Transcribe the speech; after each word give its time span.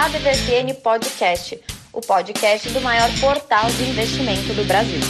ADVFN 0.00 0.74
Podcast, 0.80 1.60
o 1.92 2.00
podcast 2.00 2.70
do 2.70 2.80
maior 2.80 3.10
portal 3.18 3.68
de 3.68 3.82
investimento 3.82 4.54
do 4.54 4.64
Brasil. 4.64 5.00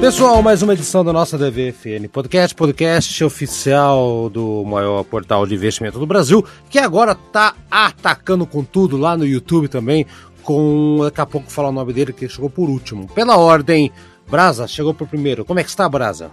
Pessoal, 0.00 0.40
mais 0.40 0.62
uma 0.62 0.72
edição 0.72 1.04
da 1.04 1.12
nossa 1.12 1.36
DVFN 1.36 2.08
Podcast, 2.10 2.54
podcast 2.54 3.22
oficial 3.22 4.30
do 4.30 4.64
maior 4.64 5.04
portal 5.04 5.46
de 5.46 5.54
investimento 5.54 5.98
do 5.98 6.06
Brasil, 6.06 6.42
que 6.70 6.78
agora 6.78 7.12
está 7.12 7.54
atacando 7.70 8.46
com 8.46 8.64
tudo 8.64 8.96
lá 8.96 9.14
no 9.14 9.26
YouTube 9.26 9.68
também, 9.68 10.06
com 10.42 11.00
daqui 11.02 11.20
a 11.20 11.26
pouco 11.26 11.52
falar 11.52 11.68
o 11.68 11.72
nome 11.72 11.92
dele 11.92 12.14
que 12.14 12.26
chegou 12.30 12.48
por 12.48 12.70
último. 12.70 13.06
Pela 13.08 13.36
ordem, 13.36 13.92
Brasa 14.26 14.66
chegou 14.66 14.94
por 14.94 15.06
primeiro. 15.06 15.44
Como 15.44 15.60
é 15.60 15.62
que 15.62 15.68
está, 15.68 15.86
Brasa? 15.86 16.30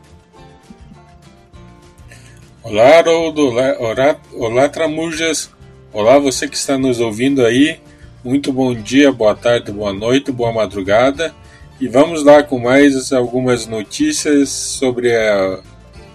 Olá, 2.66 2.98
Haroldo. 2.98 3.50
Olá, 3.50 4.18
olá, 4.34 4.68
Tramujas. 4.68 5.52
Olá, 5.94 6.18
você 6.18 6.48
que 6.48 6.58
está 6.58 6.80
nos 6.80 7.00
ouvindo 7.00 7.46
aí. 7.46 7.80
Muito 8.24 8.52
bom 8.52 8.74
dia, 8.74 9.12
boa 9.12 9.36
tarde, 9.36 9.72
boa 9.72 9.94
noite, 9.94 10.32
boa 10.32 10.52
madrugada. 10.52 11.32
E 11.80 11.88
vamos 11.88 12.24
lá 12.24 12.42
com 12.42 12.58
mais 12.58 13.14
algumas 13.14 13.68
notícias 13.68 14.50
sobre 14.50 15.16
a, 15.16 15.60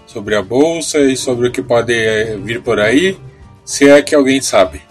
sobre 0.05 0.35
a 0.35 0.41
bolsa 0.41 0.99
e 0.99 1.15
sobre 1.15 1.47
o 1.47 1.51
que 1.53 1.61
pode 1.61 1.93
vir 2.43 2.61
por 2.61 2.81
aí, 2.81 3.17
se 3.63 3.89
é 3.89 4.01
que 4.01 4.13
alguém 4.13 4.41
sabe. 4.41 4.81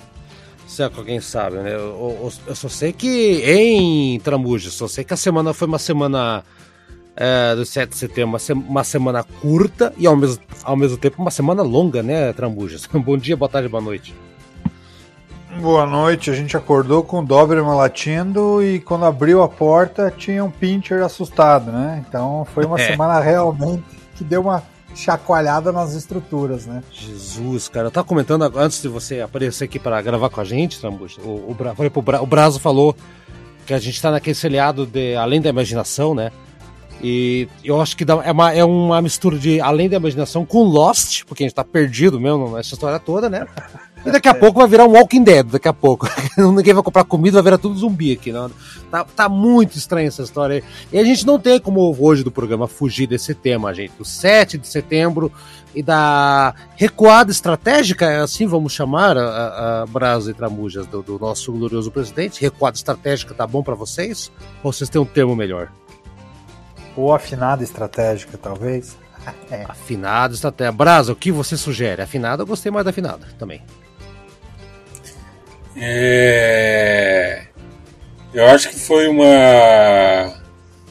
Se 0.66 0.82
é 0.82 0.88
que 0.88 0.98
alguém 0.98 1.20
sabe, 1.20 1.56
né? 1.56 1.74
Eu, 1.74 1.78
eu, 2.22 2.32
eu 2.46 2.56
só 2.56 2.70
sei 2.70 2.90
que 2.90 3.42
em 3.44 4.18
Tramujas, 4.20 4.72
só 4.72 4.88
sei 4.88 5.04
que 5.04 5.12
a 5.12 5.16
semana 5.16 5.52
foi 5.52 5.68
uma 5.68 5.78
semana 5.78 6.42
é, 7.20 7.54
do 7.54 7.66
7 7.66 7.90
de 7.90 7.96
setembro, 7.96 8.30
uma, 8.30 8.38
se 8.38 8.52
uma 8.54 8.82
semana 8.82 9.22
curta 9.22 9.92
e 9.98 10.06
ao 10.06 10.16
mesmo, 10.16 10.42
ao 10.64 10.74
mesmo 10.74 10.96
tempo 10.96 11.20
uma 11.20 11.30
semana 11.30 11.62
longa, 11.62 12.02
né, 12.02 12.32
Trambujas? 12.32 12.86
Bom 12.90 13.18
dia, 13.18 13.36
boa 13.36 13.48
tarde, 13.48 13.68
boa 13.68 13.82
noite. 13.82 14.16
Boa 15.60 15.84
noite, 15.84 16.30
a 16.30 16.34
gente 16.34 16.56
acordou 16.56 17.02
com 17.02 17.18
o 17.18 17.24
Doberman 17.24 17.74
latindo 17.74 18.62
e 18.62 18.80
quando 18.80 19.04
abriu 19.04 19.42
a 19.42 19.48
porta 19.48 20.10
tinha 20.10 20.42
um 20.42 20.50
pincher 20.50 21.02
assustado, 21.02 21.70
né? 21.70 22.02
Então 22.08 22.46
foi 22.54 22.64
uma 22.64 22.80
é. 22.80 22.86
semana 22.86 23.20
realmente 23.20 23.84
que 24.14 24.24
deu 24.24 24.40
uma 24.40 24.62
chacoalhada 24.94 25.70
nas 25.70 25.92
estruturas, 25.92 26.64
né? 26.64 26.82
Jesus, 26.90 27.68
cara, 27.68 27.88
eu 27.88 27.90
tava 27.90 28.06
comentando 28.06 28.50
antes 28.56 28.80
de 28.80 28.88
você 28.88 29.20
aparecer 29.20 29.64
aqui 29.64 29.78
para 29.78 30.00
gravar 30.00 30.30
com 30.30 30.40
a 30.40 30.44
gente, 30.44 30.80
Trambuja, 30.80 31.20
o, 31.20 31.28
o, 31.28 31.56
o, 31.58 32.22
o 32.22 32.26
Brazo 32.26 32.58
falou 32.58 32.96
que 33.66 33.74
a 33.74 33.78
gente 33.78 34.00
tá 34.00 34.10
naquele 34.10 34.34
seriado 34.34 34.86
de 34.86 35.14
Além 35.16 35.40
da 35.40 35.50
Imaginação, 35.50 36.14
né? 36.14 36.32
E 37.02 37.48
eu 37.64 37.80
acho 37.80 37.96
que 37.96 38.04
dá, 38.04 38.20
é, 38.24 38.32
uma, 38.32 38.52
é 38.52 38.64
uma 38.64 39.00
mistura 39.00 39.38
de 39.38 39.60
além 39.60 39.88
da 39.88 39.96
imaginação 39.96 40.44
com 40.44 40.62
Lost, 40.62 41.24
porque 41.24 41.42
a 41.42 41.46
gente 41.46 41.54
tá 41.54 41.64
perdido 41.64 42.20
mesmo 42.20 42.50
nessa 42.56 42.74
história 42.74 42.98
toda, 42.98 43.30
né? 43.30 43.46
E 44.04 44.10
daqui 44.10 44.28
a 44.28 44.34
pouco 44.34 44.58
vai 44.58 44.68
virar 44.68 44.84
um 44.84 44.92
Walking 44.92 45.24
Dead, 45.24 45.46
daqui 45.46 45.68
a 45.68 45.72
pouco. 45.72 46.06
Ninguém 46.36 46.74
vai 46.74 46.82
comprar 46.82 47.04
comida, 47.04 47.36
vai 47.36 47.44
virar 47.44 47.58
tudo 47.58 47.78
zumbi 47.78 48.12
aqui. 48.12 48.32
Não? 48.32 48.50
Tá, 48.90 49.04
tá 49.04 49.28
muito 49.28 49.78
estranha 49.78 50.08
essa 50.08 50.22
história 50.22 50.56
aí. 50.56 50.64
E 50.92 50.98
a 50.98 51.04
gente 51.04 51.26
não 51.26 51.38
tem 51.38 51.58
como 51.58 51.96
hoje 51.98 52.22
do 52.22 52.30
programa 52.30 52.68
fugir 52.68 53.06
desse 53.06 53.34
tema, 53.34 53.72
gente. 53.72 53.92
Do 53.96 54.04
7 54.04 54.58
de 54.58 54.68
setembro 54.68 55.32
e 55.74 55.82
da 55.82 56.54
recuada 56.76 57.30
estratégica, 57.30 58.04
é 58.04 58.20
assim 58.20 58.44
vamos 58.46 58.72
chamar 58.72 59.16
a, 59.16 59.22
a, 59.22 59.82
a 59.82 59.86
Brasa 59.86 60.32
e 60.32 60.34
Tramujas 60.34 60.86
do, 60.86 61.00
do 61.00 61.18
nosso 61.18 61.52
glorioso 61.52 61.90
presidente. 61.90 62.40
Recuada 62.40 62.76
estratégica 62.76 63.34
tá 63.34 63.46
bom 63.46 63.62
para 63.62 63.74
vocês? 63.74 64.30
Ou 64.62 64.72
vocês 64.72 64.90
têm 64.90 65.00
um 65.00 65.06
termo 65.06 65.34
melhor? 65.36 65.70
Ou 66.96 67.14
afinada 67.14 67.62
estratégica, 67.62 68.36
talvez. 68.36 68.96
é. 69.50 69.64
Afinada 69.68 70.34
estratégia. 70.34 70.72
Brasa, 70.72 71.12
o 71.12 71.16
que 71.16 71.30
você 71.30 71.56
sugere? 71.56 72.02
Afinada, 72.02 72.42
eu 72.42 72.46
gostei 72.46 72.70
mais 72.70 72.84
da 72.84 72.90
afinada 72.90 73.26
também. 73.38 73.62
É... 75.76 77.44
Eu 78.32 78.46
acho 78.46 78.68
que 78.68 78.78
foi 78.78 79.08
uma 79.08 80.40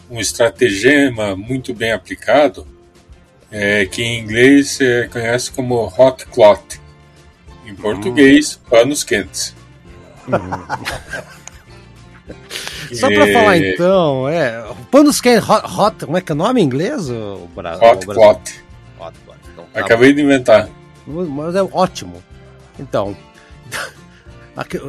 um 0.09 0.19
estratagema 0.19 1.35
muito 1.35 1.73
bem 1.73 1.91
aplicado, 1.91 2.67
é, 3.51 3.85
que 3.85 4.01
em 4.01 4.19
inglês 4.19 4.71
se 4.71 5.07
conhece 5.09 5.51
como 5.51 5.85
hot 5.85 6.25
cloth. 6.25 6.79
Em 7.65 7.75
português, 7.75 8.55
hum. 8.55 8.69
panos 8.69 9.03
quentes. 9.03 9.55
Hum. 10.27 10.33
Só 12.95 13.07
pra 13.07 13.27
falar 13.27 13.57
então, 13.57 14.27
é. 14.27 14.63
Panos 14.91 15.21
quentes, 15.21 15.47
hot, 15.47 15.65
hot, 15.65 16.05
como 16.05 16.17
é 16.17 16.21
que 16.21 16.31
é 16.31 16.35
o 16.35 16.37
nome 16.37 16.61
em 16.61 16.65
inglês? 16.65 17.09
O 17.09 17.47
Bra... 17.55 17.75
Hot 17.75 18.05
o 18.05 18.13
cloth. 18.13 18.37
Hot 18.99 19.19
cloth. 19.25 19.37
Então, 19.53 19.65
tá 19.73 19.79
Acabei 19.79 20.09
bom. 20.09 20.15
de 20.17 20.21
inventar. 20.23 20.69
Mas 21.07 21.55
é 21.55 21.63
ótimo. 21.63 22.23
Então. 22.79 23.15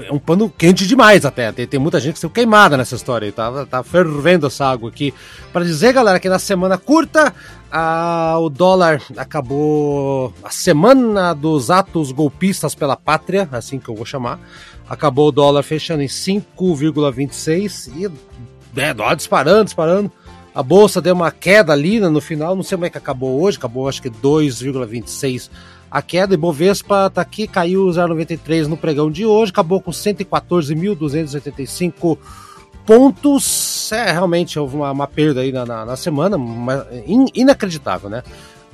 É 0.02 0.12
um 0.12 0.18
pano 0.18 0.50
quente 0.50 0.84
demais 0.84 1.24
até. 1.24 1.52
Tem, 1.52 1.64
tem 1.64 1.78
muita 1.78 2.00
gente 2.00 2.14
que 2.14 2.18
saiu 2.18 2.30
queimada 2.30 2.76
nessa 2.76 2.96
história. 2.96 3.30
Tá, 3.30 3.64
tá 3.66 3.84
fervendo 3.84 4.48
essa 4.48 4.66
água 4.66 4.88
aqui. 4.88 5.14
Para 5.52 5.64
dizer, 5.64 5.92
galera, 5.92 6.18
que 6.18 6.28
na 6.28 6.40
semana 6.40 6.76
curta 6.76 7.32
a, 7.70 8.36
o 8.40 8.50
dólar 8.50 9.00
acabou. 9.16 10.34
A 10.42 10.50
semana 10.50 11.32
dos 11.34 11.70
atos 11.70 12.10
golpistas 12.10 12.74
pela 12.74 12.96
pátria, 12.96 13.48
assim 13.52 13.78
que 13.78 13.88
eu 13.88 13.94
vou 13.94 14.04
chamar. 14.04 14.40
Acabou 14.90 15.28
o 15.28 15.32
dólar 15.32 15.62
fechando 15.62 16.02
em 16.02 16.08
5,26 16.08 17.90
e 17.96 18.10
é, 18.76 18.92
dólar 18.92 19.14
disparando, 19.14 19.64
disparando. 19.64 20.12
A 20.52 20.64
bolsa 20.64 21.00
deu 21.00 21.14
uma 21.14 21.30
queda 21.30 21.72
ali 21.72 22.00
no 22.00 22.20
final, 22.20 22.56
não 22.56 22.64
sei 22.64 22.76
como 22.76 22.86
é 22.86 22.90
que 22.90 22.98
acabou 22.98 23.40
hoje, 23.40 23.56
acabou 23.56 23.88
acho 23.88 24.02
que 24.02 24.10
2,26 24.10 25.48
a 25.88 26.02
queda. 26.02 26.34
E 26.34 26.36
Bovespa 26.36 27.08
tá 27.08 27.22
aqui, 27.22 27.46
caiu 27.46 27.86
0,93 27.86 28.66
no 28.66 28.76
pregão 28.76 29.08
de 29.10 29.24
hoje, 29.24 29.52
acabou 29.52 29.80
com 29.80 29.92
114.285 29.92 32.18
pontos. 32.84 33.92
É, 33.92 34.10
realmente 34.10 34.58
houve 34.58 34.74
uma, 34.74 34.90
uma 34.90 35.06
perda 35.06 35.42
aí 35.42 35.52
na, 35.52 35.64
na, 35.64 35.84
na 35.84 35.96
semana, 35.96 36.36
uma, 36.36 36.84
in, 37.06 37.26
inacreditável, 37.32 38.10
né? 38.10 38.24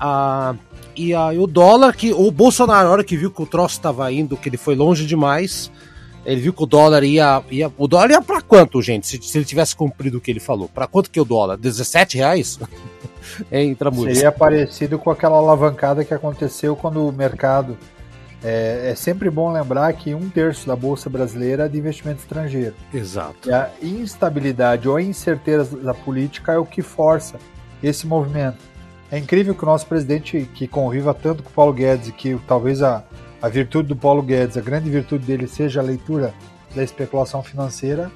Ah, 0.00 0.54
e, 0.96 1.14
a, 1.14 1.34
e 1.34 1.38
o 1.38 1.46
dólar, 1.46 1.94
que 1.94 2.10
o 2.12 2.30
Bolsonaro, 2.30 2.86
na 2.86 2.92
hora 2.92 3.04
que 3.04 3.18
viu 3.18 3.30
que 3.30 3.42
o 3.42 3.46
troço 3.46 3.76
estava 3.76 4.10
indo, 4.10 4.34
que 4.36 4.48
ele 4.48 4.56
foi 4.56 4.74
longe 4.74 5.04
demais, 5.04 5.70
ele 6.26 6.40
viu 6.40 6.52
que 6.52 6.62
o 6.62 6.66
dólar 6.66 7.04
ia. 7.04 7.42
ia 7.50 7.72
o 7.78 7.86
dólar 7.86 8.10
ia 8.10 8.20
para 8.20 8.42
quanto, 8.42 8.82
gente? 8.82 9.06
Se, 9.06 9.22
se, 9.22 9.38
ele 9.38 9.44
tivesse 9.44 9.76
cumprido 9.76 10.18
o 10.18 10.20
que 10.20 10.30
ele 10.30 10.40
falou. 10.40 10.68
Para 10.68 10.86
quanto 10.86 11.10
que 11.10 11.18
é 11.18 11.22
o 11.22 11.24
dólar? 11.24 11.56
17 11.56 12.16
reais? 12.16 12.58
Entra 13.50 13.90
muito. 13.90 14.14
Seria 14.14 14.32
parecido 14.32 14.98
com 14.98 15.10
aquela 15.10 15.36
alavancada 15.36 16.04
que 16.04 16.12
aconteceu 16.12 16.74
quando 16.74 17.06
o 17.06 17.12
mercado. 17.12 17.78
É, 18.44 18.90
é, 18.90 18.94
sempre 18.94 19.30
bom 19.30 19.50
lembrar 19.50 19.90
que 19.94 20.14
um 20.14 20.28
terço 20.28 20.66
da 20.66 20.76
Bolsa 20.76 21.08
Brasileira 21.08 21.64
é 21.64 21.68
de 21.68 21.78
investimento 21.78 22.20
estrangeiro. 22.20 22.74
Exato. 22.92 23.48
E 23.48 23.52
a 23.52 23.70
instabilidade 23.82 24.88
ou 24.88 24.96
a 24.96 25.02
incerteza 25.02 25.76
da 25.78 25.94
política 25.94 26.52
é 26.52 26.58
o 26.58 26.66
que 26.66 26.82
força 26.82 27.38
esse 27.82 28.06
movimento. 28.06 28.58
É 29.10 29.18
incrível 29.18 29.54
que 29.54 29.62
o 29.62 29.66
nosso 29.66 29.86
presidente, 29.86 30.48
que 30.54 30.68
conviva 30.68 31.14
tanto 31.14 31.42
com 31.42 31.50
o 31.50 31.52
Paulo 31.52 31.72
Guedes, 31.72 32.10
que 32.10 32.38
talvez 32.46 32.82
a, 32.82 33.04
a 33.40 33.48
virtude 33.48 33.88
do 33.88 33.96
Paulo 33.96 34.22
Guedes, 34.22 34.56
a 34.56 34.60
grande 34.60 34.90
virtude 34.90 35.26
dele 35.26 35.46
seja 35.46 35.80
a 35.80 35.82
leitura 35.82 36.34
da 36.74 36.82
especulação 36.82 37.42
financeira, 37.42 38.10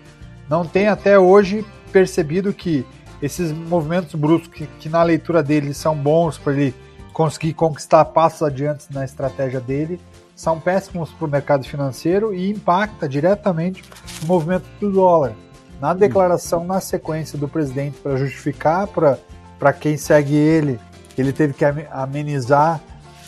não 0.49 0.65
tem 0.65 0.89
até 0.89 1.19
hoje 1.19 1.65
percebido 1.93 2.53
que 2.53 2.85
esses 3.23 3.53
movimentos 3.53 4.15
bruscos 4.15 4.49
que, 4.49 4.67
que 4.67 4.89
na 4.89 5.03
leitura 5.03 5.43
dele 5.43 5.75
são 5.75 5.95
bons 5.95 6.39
para 6.39 6.53
ele 6.55 6.75
conseguir 7.13 7.53
conquistar 7.53 8.05
passos 8.07 8.43
adiante 8.43 8.87
na 8.91 9.05
estratégia 9.05 9.61
dele, 9.61 10.01
são 10.35 10.59
péssimos 10.59 11.11
para 11.11 11.27
o 11.27 11.31
mercado 11.31 11.65
financeiro 11.65 12.35
e 12.35 12.51
impacta 12.51 13.09
diretamente 13.09 13.85
o 14.23 14.27
movimento 14.27 14.65
do 14.81 14.91
dólar. 14.91 15.35
Na 15.81 15.93
declaração, 15.93 16.65
na 16.65 16.81
sequência 16.81 17.39
do 17.39 17.47
presidente 17.47 17.99
para 17.99 18.17
justificar 18.17 18.87
para 18.87 19.73
quem 19.73 19.97
segue 19.97 20.35
ele, 20.35 20.81
ele 21.17 21.33
teve 21.33 21.53
que 21.53 21.65
amenizar 21.91 22.81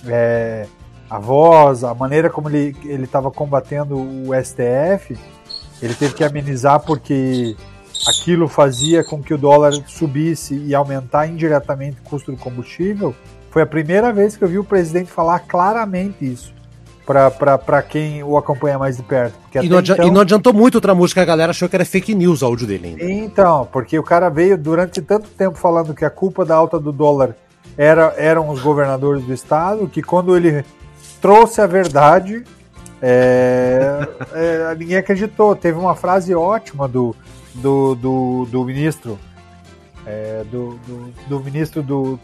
é, 0.06 0.66
a 1.12 1.18
voz, 1.18 1.84
a 1.84 1.94
maneira 1.94 2.30
como 2.30 2.48
ele 2.48 2.74
estava 3.04 3.30
combatendo 3.30 3.98
o 3.98 4.30
STF, 4.42 5.14
ele 5.82 5.94
teve 5.94 6.14
que 6.14 6.24
amenizar 6.24 6.80
porque 6.80 7.54
aquilo 8.08 8.48
fazia 8.48 9.04
com 9.04 9.22
que 9.22 9.34
o 9.34 9.36
dólar 9.36 9.74
subisse 9.86 10.54
e 10.54 10.74
aumentar 10.74 11.26
indiretamente 11.26 11.98
o 12.00 12.08
custo 12.08 12.32
do 12.32 12.38
combustível. 12.38 13.14
Foi 13.50 13.60
a 13.60 13.66
primeira 13.66 14.10
vez 14.10 14.38
que 14.38 14.42
eu 14.42 14.48
vi 14.48 14.58
o 14.58 14.64
presidente 14.64 15.10
falar 15.10 15.40
claramente 15.40 16.24
isso 16.24 16.54
para 17.04 17.82
quem 17.82 18.22
o 18.22 18.38
acompanha 18.38 18.78
mais 18.78 18.96
de 18.96 19.02
perto. 19.02 19.34
E 19.56 19.68
não, 19.68 19.80
então... 19.80 20.06
e, 20.06 20.10
não 20.10 20.22
adiantou 20.22 20.54
muito 20.54 20.76
outra 20.76 20.94
música, 20.94 21.20
a 21.20 21.26
galera 21.26 21.50
achou 21.50 21.68
que 21.68 21.76
era 21.76 21.84
fake 21.84 22.14
news 22.14 22.40
o 22.40 22.46
áudio 22.46 22.66
dele 22.66 22.88
ainda. 22.88 23.04
Então, 23.04 23.68
porque 23.70 23.98
o 23.98 24.02
cara 24.02 24.30
veio 24.30 24.56
durante 24.56 25.02
tanto 25.02 25.28
tempo 25.28 25.58
falando 25.58 25.92
que 25.92 26.06
a 26.06 26.10
culpa 26.10 26.42
da 26.42 26.54
alta 26.54 26.80
do 26.80 26.90
dólar 26.90 27.36
era, 27.76 28.14
eram 28.16 28.48
os 28.48 28.62
governadores 28.62 29.22
do 29.24 29.34
estado, 29.34 29.86
que 29.88 30.00
quando 30.00 30.34
ele 30.34 30.64
trouxe 31.22 31.60
a 31.60 31.66
verdade, 31.68 32.42
é, 33.00 34.08
é, 34.32 34.74
ninguém 34.74 34.96
acreditou. 34.96 35.54
Teve 35.54 35.78
uma 35.78 35.94
frase 35.94 36.34
ótima 36.34 36.88
do, 36.88 37.14
do, 37.54 37.94
do, 37.94 38.46
do 38.50 38.64
ministro, 38.64 39.18
é, 40.04 40.44
do, 40.50 40.76
do, 40.86 41.12
do, 41.28 41.40
ministro 41.40 41.80
do, 41.80 42.18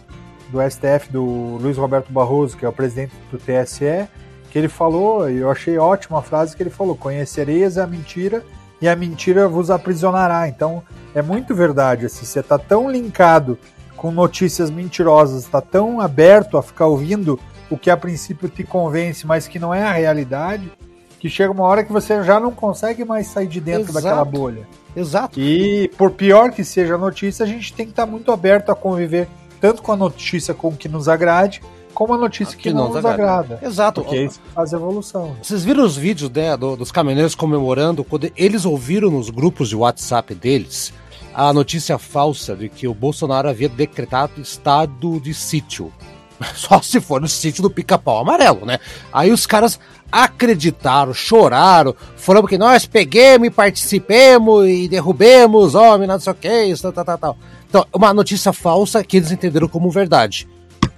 do 0.50 0.58
STF, 0.68 1.10
do 1.12 1.24
Luiz 1.62 1.78
Roberto 1.78 2.12
Barroso, 2.12 2.56
que 2.56 2.64
é 2.64 2.68
o 2.68 2.72
presidente 2.72 3.12
do 3.30 3.38
TSE, 3.38 4.08
que 4.50 4.58
ele 4.58 4.68
falou, 4.68 5.30
e 5.30 5.38
eu 5.38 5.50
achei 5.50 5.78
ótima 5.78 6.18
a 6.18 6.22
frase 6.22 6.56
que 6.56 6.62
ele 6.62 6.70
falou: 6.70 6.96
conhecereis 6.96 7.78
a 7.78 7.86
mentira 7.86 8.44
e 8.80 8.88
a 8.88 8.96
mentira 8.96 9.46
vos 9.46 9.70
aprisionará. 9.70 10.48
Então 10.48 10.82
é 11.14 11.22
muito 11.22 11.54
verdade. 11.54 12.06
Assim, 12.06 12.26
você 12.26 12.40
está 12.40 12.58
tão 12.58 12.90
linkado 12.90 13.56
com 13.96 14.10
notícias 14.10 14.70
mentirosas, 14.70 15.44
está 15.44 15.60
tão 15.60 16.00
aberto 16.00 16.56
a 16.56 16.62
ficar 16.62 16.86
ouvindo 16.86 17.38
o 17.70 17.76
que 17.76 17.90
a 17.90 17.96
princípio 17.96 18.48
te 18.48 18.64
convence, 18.64 19.26
mas 19.26 19.46
que 19.46 19.58
não 19.58 19.74
é 19.74 19.82
a 19.82 19.92
realidade, 19.92 20.70
que 21.18 21.28
chega 21.28 21.52
uma 21.52 21.64
hora 21.64 21.84
que 21.84 21.92
você 21.92 22.22
já 22.22 22.38
não 22.38 22.52
consegue 22.52 23.04
mais 23.04 23.26
sair 23.26 23.46
de 23.46 23.60
dentro 23.60 23.90
Exato. 23.90 24.04
daquela 24.04 24.24
bolha. 24.24 24.68
Exato. 24.94 25.38
E 25.38 25.88
por 25.96 26.12
pior 26.12 26.50
que 26.50 26.64
seja 26.64 26.94
a 26.94 26.98
notícia, 26.98 27.44
a 27.44 27.48
gente 27.48 27.72
tem 27.72 27.86
que 27.86 27.92
estar 27.92 28.06
muito 28.06 28.30
aberto 28.32 28.70
a 28.70 28.74
conviver 28.74 29.28
tanto 29.60 29.82
com 29.82 29.92
a 29.92 29.96
notícia 29.96 30.54
com 30.54 30.72
que 30.72 30.88
nos 30.88 31.08
agrade, 31.08 31.60
como 31.92 32.14
a 32.14 32.18
notícia 32.18 32.56
que, 32.56 32.64
que 32.64 32.72
não, 32.72 32.88
nos 32.88 32.96
agrada. 32.96 33.54
agrada. 33.54 33.58
Exato. 33.66 34.02
Porque 34.02 34.22
isso 34.22 34.40
faz 34.54 34.72
evolução. 34.72 35.36
Vocês 35.42 35.64
viram 35.64 35.84
os 35.84 35.96
vídeos 35.96 36.30
né, 36.30 36.56
do, 36.56 36.76
dos 36.76 36.92
caminhoneiros 36.92 37.34
comemorando 37.34 38.04
quando 38.04 38.30
eles 38.36 38.64
ouviram 38.64 39.10
nos 39.10 39.30
grupos 39.30 39.68
de 39.68 39.76
WhatsApp 39.76 40.34
deles 40.34 40.92
a 41.34 41.52
notícia 41.52 41.98
falsa 41.98 42.56
de 42.56 42.68
que 42.68 42.88
o 42.88 42.94
Bolsonaro 42.94 43.48
havia 43.48 43.68
decretado 43.68 44.40
estado 44.40 45.20
de 45.20 45.32
sítio. 45.32 45.92
Só 46.54 46.80
se 46.80 47.00
for 47.00 47.20
no 47.20 47.28
sítio 47.28 47.62
do 47.62 47.70
pica-pau 47.70 48.18
amarelo, 48.18 48.64
né? 48.64 48.78
Aí 49.12 49.30
os 49.30 49.46
caras 49.46 49.78
acreditaram, 50.10 51.12
choraram, 51.12 51.94
foram 52.16 52.46
que 52.46 52.56
nós 52.56 52.86
peguemos 52.86 53.48
e 53.48 53.50
participemos 53.50 54.66
e 54.68 54.88
derrubemos 54.88 55.74
homem, 55.74 56.08
não 56.08 56.18
sei 56.18 56.32
o 56.32 56.36
que, 56.36 56.64
isso, 56.64 56.90
tal, 56.92 57.04
tal, 57.04 57.18
tal. 57.18 57.38
Então, 57.68 57.86
uma 57.92 58.14
notícia 58.14 58.52
falsa 58.52 59.04
que 59.04 59.18
eles 59.18 59.30
entenderam 59.30 59.68
como 59.68 59.90
verdade. 59.90 60.48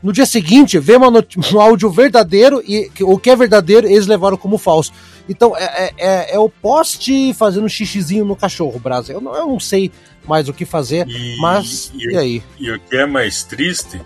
No 0.02 0.12
dia 0.12 0.24
seguinte, 0.24 0.78
vê 0.78 0.94
um 0.96 1.60
áudio 1.60 1.90
verdadeiro 1.90 2.62
e 2.66 2.90
o 3.00 3.18
que 3.18 3.30
é 3.30 3.36
verdadeiro 3.36 3.86
eles 3.86 4.06
levaram 4.06 4.36
como 4.36 4.56
falso. 4.56 4.92
Então, 5.28 5.56
é, 5.56 5.64
é, 5.64 5.92
é, 5.98 6.34
é 6.34 6.38
o 6.38 6.48
poste 6.48 7.34
fazendo 7.34 7.64
um 7.64 7.68
xixizinho 7.68 8.24
no 8.24 8.36
cachorro, 8.36 8.78
Brasil. 8.78 9.16
Eu 9.16 9.20
não, 9.20 9.34
eu 9.34 9.46
não 9.46 9.60
sei 9.60 9.90
mais 10.26 10.48
o 10.48 10.52
que 10.52 10.64
fazer, 10.64 11.08
e, 11.08 11.36
mas 11.40 11.90
e, 11.94 12.12
e 12.12 12.16
aí? 12.16 12.42
E 12.58 12.70
o 12.70 12.78
que 12.78 12.96
é 12.96 13.06
mais 13.06 13.42
triste 13.42 14.00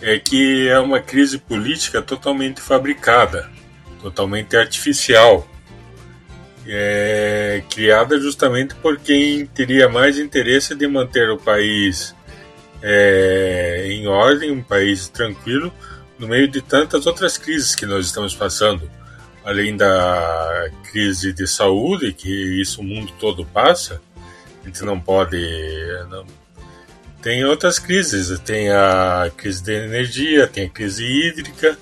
é 0.00 0.18
que 0.18 0.68
é 0.68 0.78
uma 0.78 1.00
crise 1.00 1.38
política 1.38 2.02
totalmente 2.02 2.60
fabricada, 2.60 3.50
totalmente 4.00 4.56
artificial, 4.56 5.46
é, 6.66 7.62
criada 7.70 8.20
justamente 8.20 8.74
por 8.76 8.98
quem 8.98 9.46
teria 9.46 9.88
mais 9.88 10.18
interesse 10.18 10.74
de 10.74 10.86
manter 10.86 11.30
o 11.30 11.38
país 11.38 12.14
é, 12.82 13.86
em 13.90 14.06
ordem, 14.06 14.50
um 14.50 14.62
país 14.62 15.08
tranquilo, 15.08 15.72
no 16.18 16.28
meio 16.28 16.48
de 16.48 16.60
tantas 16.60 17.06
outras 17.06 17.38
crises 17.38 17.74
que 17.74 17.86
nós 17.86 18.06
estamos 18.06 18.34
passando, 18.34 18.90
além 19.44 19.76
da 19.76 20.68
crise 20.90 21.32
de 21.32 21.46
saúde, 21.46 22.12
que 22.12 22.60
isso 22.60 22.80
o 22.80 22.84
mundo 22.84 23.12
todo 23.18 23.44
passa, 23.44 24.00
a 24.62 24.66
gente 24.66 24.82
não 24.84 24.98
pode. 24.98 25.38
Não, 26.10 26.26
tem 27.26 27.44
outras 27.44 27.80
crises, 27.80 28.38
tem 28.38 28.70
a 28.70 29.28
crise 29.36 29.60
de 29.60 29.72
energia, 29.72 30.46
tem 30.46 30.66
a 30.66 30.70
crise 30.70 31.04
hídrica 31.04 31.76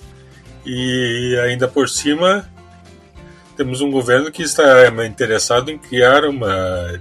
e 0.65 1.39
ainda 1.45 1.67
por 1.67 1.87
cima 1.87 2.49
temos 3.55 3.79
um 3.79 3.91
governo 3.91 4.31
que 4.31 4.41
está 4.41 4.87
interessado 5.05 5.69
em 5.69 5.77
criar 5.77 6.25
uma, 6.25 6.99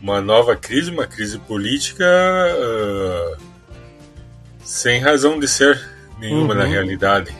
uma 0.00 0.20
nova 0.20 0.54
crise, 0.54 0.92
uma 0.92 1.04
crise 1.04 1.36
política 1.36 2.04
uh, 2.06 3.42
sem 4.62 5.00
razão 5.00 5.40
de 5.40 5.48
ser 5.48 5.84
nenhuma 6.20 6.54
uhum. 6.54 6.60
na 6.60 6.64
realidade. 6.64 7.34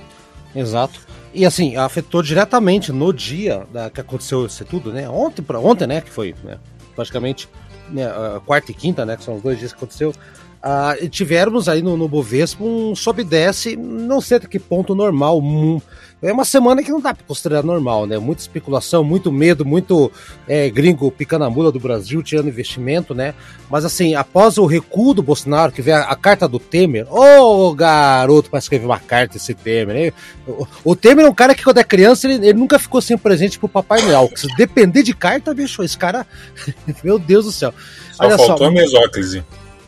Exato. 0.52 0.98
E 1.32 1.46
assim, 1.46 1.76
afetou 1.76 2.24
diretamente 2.24 2.90
no 2.90 3.12
dia 3.12 3.68
da, 3.72 3.88
que 3.88 4.00
aconteceu 4.00 4.46
isso 4.46 4.64
tudo, 4.64 4.92
né? 4.92 5.08
Ontem, 5.08 5.42
para 5.42 5.60
ontem, 5.60 5.86
né? 5.86 6.00
Que 6.00 6.10
foi 6.10 6.34
né, 6.42 6.58
praticamente 6.96 7.48
né, 7.90 8.06
quarta 8.46 8.70
e 8.70 8.74
quinta, 8.74 9.04
né? 9.04 9.16
Que 9.16 9.24
são 9.24 9.36
os 9.36 9.42
dois 9.42 9.58
dias 9.58 9.72
que 9.72 9.78
aconteceu. 9.78 10.14
Uh, 10.58 11.08
tivemos 11.08 11.68
aí 11.68 11.82
no, 11.82 11.96
no 11.96 12.08
Bovespa 12.08 12.64
um 12.64 12.94
sobe 12.94 13.22
e 13.22 13.24
desce, 13.24 13.76
não 13.76 14.20
sei 14.20 14.38
até 14.38 14.48
que 14.48 14.58
ponto 14.58 14.94
normal. 14.94 15.38
Um, 15.38 15.80
é 16.20 16.32
uma 16.32 16.44
semana 16.44 16.82
que 16.82 16.90
não 16.90 17.00
dá 17.00 17.14
para 17.14 17.24
considerar 17.24 17.62
normal, 17.62 18.04
né? 18.04 18.18
Muita 18.18 18.42
especulação, 18.42 19.04
muito 19.04 19.30
medo, 19.30 19.64
muito 19.64 20.10
é, 20.48 20.68
gringo 20.68 21.12
picando 21.12 21.44
a 21.44 21.50
mula 21.50 21.70
do 21.70 21.78
Brasil, 21.78 22.20
tirando 22.24 22.48
investimento, 22.48 23.14
né? 23.14 23.34
Mas 23.70 23.84
assim, 23.84 24.16
após 24.16 24.58
o 24.58 24.66
recuo 24.66 25.14
do 25.14 25.22
Bolsonaro, 25.22 25.70
que 25.70 25.80
veio 25.80 25.98
a, 25.98 26.00
a 26.00 26.16
carta 26.16 26.48
do 26.48 26.58
Temer, 26.58 27.06
ô 27.08 27.68
oh, 27.68 27.74
garoto 27.74 28.50
para 28.50 28.58
escrever 28.58 28.86
uma 28.86 28.98
carta 28.98 29.36
esse 29.36 29.54
Temer, 29.54 29.94
né? 29.94 30.12
O, 30.44 30.66
o, 30.82 30.96
Temer 30.96 31.24
é 31.24 31.28
um 31.28 31.34
cara 31.34 31.54
que 31.54 31.62
quando 31.62 31.78
é 31.78 31.84
criança 31.84 32.26
ele, 32.26 32.48
ele 32.48 32.58
nunca 32.58 32.80
ficou 32.80 33.00
sem 33.00 33.16
presente 33.16 33.56
pro 33.56 33.68
Papai 33.68 34.02
Noel. 34.02 34.28
Se 34.34 34.48
depender 34.56 35.04
de 35.04 35.14
carta, 35.14 35.54
bicho, 35.54 35.84
esse 35.84 35.96
cara, 35.96 36.26
meu 37.04 37.16
Deus 37.16 37.44
do 37.44 37.52
céu. 37.52 37.72
Só 38.12 38.24
Olha 38.24 38.36
faltou 38.36 38.58
só, 38.58 38.64
a 38.66 38.70
mesóclise. 38.72 39.44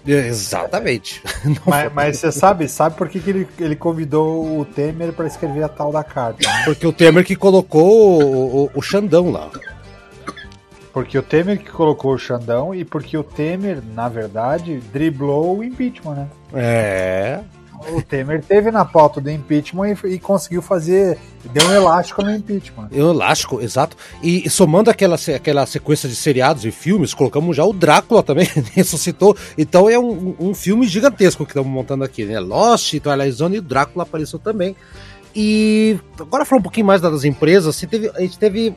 Exatamente. 0.06 1.23
Mas, 1.67 1.93
mas, 1.93 2.19
você 2.19 2.32
sabe, 2.32 2.69
sabe 2.69 2.97
por 2.97 3.08
que, 3.08 3.20
que 3.20 3.31
ele, 3.31 3.49
ele 3.58 3.76
convidou 3.76 4.61
o 4.61 4.64
Temer 4.64 5.12
para 5.12 5.26
escrever 5.26 5.62
a 5.62 5.69
tal 5.69 5.93
da 5.93 6.02
carta? 6.02 6.47
Né? 6.47 6.62
Porque 6.64 6.87
o 6.87 6.93
Temer 6.93 7.25
que 7.25 7.37
colocou 7.37 8.23
o, 8.23 8.64
o, 8.64 8.70
o 8.75 8.82
Xandão 8.82 9.31
lá. 9.31 9.50
Porque 10.93 11.19
o 11.19 11.23
Temer 11.23 11.58
que 11.58 11.70
colocou 11.70 12.14
o 12.14 12.19
Xandão 12.19 12.75
e 12.75 12.85
porque 12.85 13.17
o 13.17 13.23
Temer, 13.23 13.82
na 13.94 14.08
verdade, 14.08 14.81
driblou 14.93 15.58
o 15.58 15.64
impeachment, 15.64 16.14
né? 16.14 16.29
É 16.55 17.41
o 17.88 18.03
Temer 18.03 18.43
teve 18.43 18.71
na 18.71 18.85
pauta 18.85 19.21
do 19.21 19.31
impeachment 19.31 19.97
e, 20.05 20.09
e, 20.09 20.19
conseguiu 20.19 20.61
fazer. 20.61 21.19
Deu 21.53 21.67
um 21.67 21.73
elástico 21.73 22.23
no 22.23 22.31
impeachment. 22.31 22.88
Um 22.93 23.11
elástico, 23.11 23.61
exato. 23.61 23.97
E, 24.23 24.47
e, 24.47 24.50
somando 24.50 24.91
aquela, 24.91 25.17
aquela 25.35 25.65
sequência 25.65 26.09
de 26.09 26.15
seriados 26.15 26.65
e 26.65 26.71
filmes, 26.71 27.15
colocamos 27.15 27.56
já 27.56 27.65
o 27.65 27.73
Drácula 27.73 28.23
também, 28.23 28.47
ressuscitou. 28.75 29.37
Então 29.56 29.88
é 29.88 29.99
um, 29.99 30.35
um 30.38 30.55
filme 30.55 30.87
gigantesco 30.87 31.44
que 31.44 31.53
estamos 31.53 31.71
montando 31.71 32.05
aqui, 32.05 32.25
né? 32.25 32.38
Lost, 32.38 32.99
Twilight 32.99 33.32
Zone 33.32 33.56
e 33.56 33.59
o 33.61 33.62
Drácula 33.62 34.03
apareceu 34.03 34.38
também. 34.38 34.76
E 35.35 35.99
agora 36.19 36.44
falando 36.44 36.61
um 36.61 36.65
pouquinho 36.65 36.87
mais 36.87 37.00
das 37.00 37.25
empresas, 37.25 37.75
assim, 37.75 37.87
teve, 37.87 38.11
a 38.11 38.21
gente 38.21 38.38
teve 38.38 38.76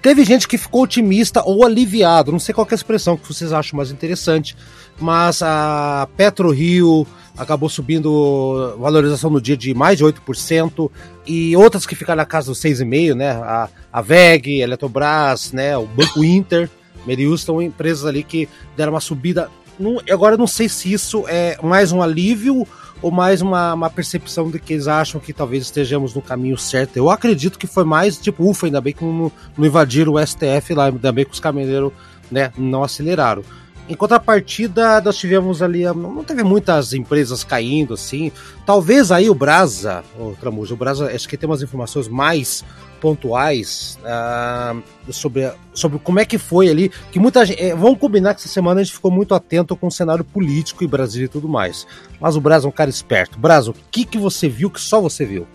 Teve 0.00 0.24
gente 0.24 0.46
que 0.46 0.58
ficou 0.58 0.82
otimista 0.82 1.42
ou 1.44 1.64
aliviado, 1.64 2.30
não 2.30 2.38
sei 2.38 2.54
qual 2.54 2.66
é 2.70 2.72
a 2.72 2.76
expressão 2.76 3.16
que 3.16 3.26
vocês 3.26 3.52
acham 3.52 3.76
mais 3.76 3.90
interessante, 3.90 4.56
mas 5.00 5.42
a 5.42 6.08
Petro 6.16 6.50
Rio, 6.50 7.06
acabou 7.36 7.68
subindo 7.68 8.76
valorização 8.78 9.30
no 9.30 9.40
dia 9.40 9.56
de 9.56 9.74
mais 9.74 9.98
de 9.98 10.04
8%, 10.04 10.90
e 11.26 11.56
outras 11.56 11.86
que 11.86 11.94
ficaram 11.94 12.18
na 12.18 12.26
casa 12.26 12.48
dos 12.48 12.60
6,5%, 12.60 13.14
né? 13.14 13.30
A, 13.30 13.68
a 13.92 14.00
VEG, 14.00 14.60
a 14.60 14.64
Eletrobras, 14.64 15.52
né? 15.52 15.76
o 15.76 15.86
Banco 15.86 16.22
Inter, 16.22 16.70
Merius, 17.06 17.42
são 17.42 17.60
empresas 17.60 18.04
ali 18.04 18.22
que 18.22 18.48
deram 18.76 18.92
uma 18.92 19.00
subida. 19.00 19.50
Não, 19.78 20.00
agora 20.10 20.34
eu 20.34 20.38
não 20.38 20.46
sei 20.46 20.68
se 20.68 20.92
isso 20.92 21.24
é 21.28 21.58
mais 21.62 21.90
um 21.90 22.00
alívio 22.00 22.66
ou 23.02 23.10
mais 23.10 23.42
uma, 23.42 23.74
uma 23.74 23.90
percepção 23.90 24.50
de 24.50 24.58
que 24.58 24.72
eles 24.72 24.86
acham 24.86 25.20
que 25.20 25.32
talvez 25.32 25.64
estejamos 25.64 26.14
no 26.14 26.22
caminho 26.22 26.56
certo. 26.56 26.96
Eu 26.96 27.10
acredito 27.10 27.58
que 27.58 27.66
foi 27.66 27.84
mais 27.84 28.16
tipo, 28.16 28.48
ufa, 28.48 28.66
ainda 28.66 28.80
bem 28.80 28.92
que 28.92 29.04
não, 29.04 29.30
não 29.56 29.66
invadiram 29.66 30.14
o 30.14 30.26
STF 30.26 30.72
lá, 30.74 30.86
ainda 30.86 31.12
bem 31.12 31.24
que 31.24 31.32
os 31.32 31.40
caminhoneiros 31.40 31.92
né, 32.30 32.52
não 32.56 32.82
aceleraram. 32.82 33.42
Em 33.86 33.94
contrapartida, 33.94 34.98
nós 35.02 35.16
tivemos 35.16 35.60
ali, 35.60 35.84
não 35.84 36.24
teve 36.24 36.42
muitas 36.42 36.94
empresas 36.94 37.44
caindo 37.44 37.92
assim. 37.92 38.32
Talvez 38.64 39.12
aí 39.12 39.28
o 39.28 39.34
Brasa, 39.34 40.02
o 40.18 40.34
Tramujo, 40.40 40.72
o 40.72 40.76
Brasa, 40.76 41.10
acho 41.14 41.28
que 41.28 41.36
tem 41.36 41.46
umas 41.46 41.60
informações 41.60 42.08
mais 42.08 42.64
pontuais 42.98 43.98
uh, 44.00 45.12
sobre, 45.12 45.52
sobre 45.74 45.98
como 45.98 46.18
é 46.18 46.24
que 46.24 46.38
foi 46.38 46.70
ali. 46.70 46.90
Que 47.12 47.18
muita 47.18 47.44
gente. 47.44 47.60
É, 47.62 47.74
vamos 47.74 47.98
combinar 47.98 48.32
que 48.32 48.40
essa 48.40 48.48
semana 48.48 48.80
a 48.80 48.82
gente 48.82 48.94
ficou 48.94 49.10
muito 49.10 49.34
atento 49.34 49.76
com 49.76 49.88
o 49.88 49.92
cenário 49.92 50.24
político 50.24 50.82
e 50.82 50.86
Brasil 50.86 51.26
e 51.26 51.28
tudo 51.28 51.46
mais. 51.46 51.86
Mas 52.18 52.36
o 52.36 52.40
Brasa 52.40 52.66
é 52.66 52.68
um 52.70 52.72
cara 52.72 52.88
esperto. 52.88 53.38
Brasa, 53.38 53.70
o 53.70 53.74
que, 53.90 54.06
que 54.06 54.16
você 54.16 54.48
viu 54.48 54.70
que 54.70 54.80
só 54.80 54.98
você 54.98 55.26
viu? 55.26 55.46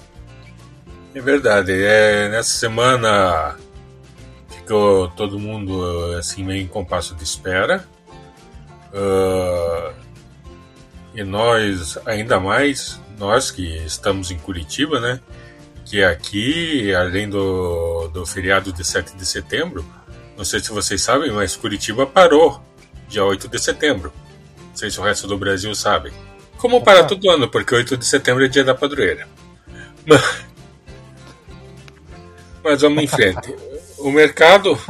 É 1.16 1.20
verdade. 1.20 1.72
É, 1.72 2.30
nessa 2.30 2.52
semana 2.52 3.56
ficou 4.50 5.08
todo 5.10 5.40
mundo 5.40 5.84
assim 6.20 6.44
meio 6.44 6.62
em 6.62 6.68
compasso 6.68 7.16
de 7.16 7.24
espera 7.24 7.84
Uh, 8.94 9.94
e 11.14 11.24
nós, 11.24 11.98
ainda 12.06 12.40
mais, 12.40 13.00
nós 13.18 13.52
que 13.52 13.64
estamos 13.86 14.32
em 14.32 14.38
Curitiba, 14.38 15.00
né? 15.00 15.20
Que 15.86 16.04
aqui, 16.04 16.94
além 16.94 17.30
do, 17.30 18.08
do 18.10 18.26
feriado 18.26 18.72
de 18.72 18.84
7 18.84 19.16
de 19.16 19.26
setembro, 19.26 19.86
não 20.38 20.46
sei 20.46 20.60
se 20.60 20.72
vocês 20.72 21.02
sabem, 21.02 21.32
mas 21.32 21.56
Curitiba 21.56 22.06
parou 22.06 22.62
dia 23.08 23.26
8 23.26 23.48
de 23.50 23.60
setembro. 23.60 24.14
Não 24.70 24.76
sei 24.76 24.90
se 24.90 25.00
o 25.00 25.04
resto 25.04 25.28
do 25.28 25.38
Brasil 25.38 25.74
sabe. 25.76 26.14
Como 26.58 26.82
para 26.82 27.04
todo 27.04 27.30
ano, 27.30 27.50
porque 27.50 27.74
8 27.76 27.98
de 27.98 28.06
setembro 28.06 28.46
é 28.46 28.48
dia 28.48 28.64
da 28.64 28.76
padroeira. 28.76 29.28
Mas, 30.08 30.46
mas 32.64 32.82
vamos 32.82 33.04
em 33.04 33.08
frente. 33.08 33.56
O 34.00 34.12
mercado. 34.12 34.80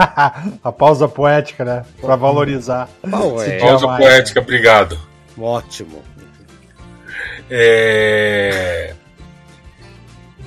a 0.64 0.72
pausa 0.72 1.08
poética, 1.08 1.66
né? 1.66 1.86
Para 2.00 2.16
valorizar. 2.16 2.90
Bom, 3.06 3.42
é. 3.42 3.58
Pausa 3.58 3.88
poética, 3.88 4.40
obrigado. 4.40 5.00
Ótimo. 5.38 6.04
É... 7.50 8.94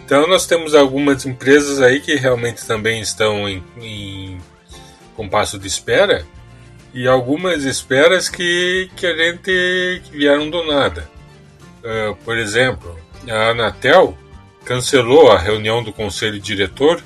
Então 0.05 0.27
nós 0.29 0.47
temos 0.47 0.75
algumas 0.75 1.25
empresas 1.27 1.81
aí 1.81 2.01
que 2.01 2.15
realmente 2.15 2.67
também 2.67 3.01
estão 3.01 3.49
em, 3.49 3.63
em 3.81 4.39
compasso 5.17 5.59
de 5.59 5.67
espera 5.67 6.25
e 6.93 7.09
algumas 7.09 7.65
esperas 7.65 8.29
que, 8.29 8.91
que 8.95 9.07
a 9.07 9.17
gente 9.17 10.03
que 10.05 10.11
vieram 10.13 10.51
do 10.51 10.65
nada. 10.67 11.09
Uh, 11.83 12.15
por 12.25 12.37
exemplo, 12.37 12.99
a 13.29 13.51
Anatel 13.51 14.17
cancelou 14.65 15.33
a 15.33 15.39
reunião 15.39 15.83
do 15.83 15.93
conselho 15.93 16.39
diretor 16.39 17.03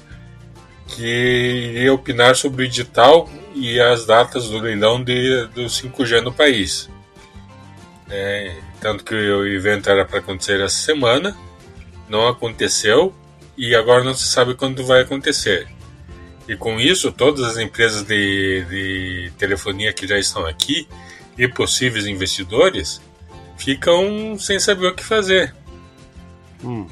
que 0.87 1.73
iria 1.75 1.93
opinar 1.93 2.37
sobre 2.37 2.63
o 2.63 2.67
edital 2.67 3.29
e 3.55 3.81
as 3.81 4.07
datas 4.07 4.49
do 4.49 4.59
leilão 4.59 5.03
de, 5.03 5.47
do 5.49 5.65
5G 5.65 6.21
no 6.21 6.33
país. 6.33 6.89
É, 8.09 8.57
tanto 8.81 9.05
que 9.05 9.15
o 9.15 9.47
evento 9.47 9.91
era 9.91 10.05
para 10.05 10.21
acontecer 10.21 10.61
essa 10.61 10.77
semana, 10.77 11.37
não 12.09 12.29
aconteceu 12.29 13.15
e 13.57 13.75
agora 13.75 14.05
não 14.05 14.15
se 14.15 14.27
sabe 14.27 14.55
quando 14.55 14.85
vai 14.85 15.01
acontecer. 15.01 15.69
E 16.49 16.57
com 16.57 16.79
isso, 16.79 17.11
todas 17.11 17.43
as 17.43 17.57
empresas 17.57 18.05
de, 18.05 18.65
de 18.69 19.33
telefonia 19.37 19.93
que 19.93 20.07
já 20.07 20.19
estão 20.19 20.47
aqui 20.47 20.87
e 21.37 21.49
possíveis 21.49 22.07
investidores 22.07 23.01
ficam 23.57 24.39
sem 24.39 24.59
saber 24.61 24.87
o 24.87 24.95
que 24.95 25.03
fazer. 25.03 25.55
Hum. 26.63 26.87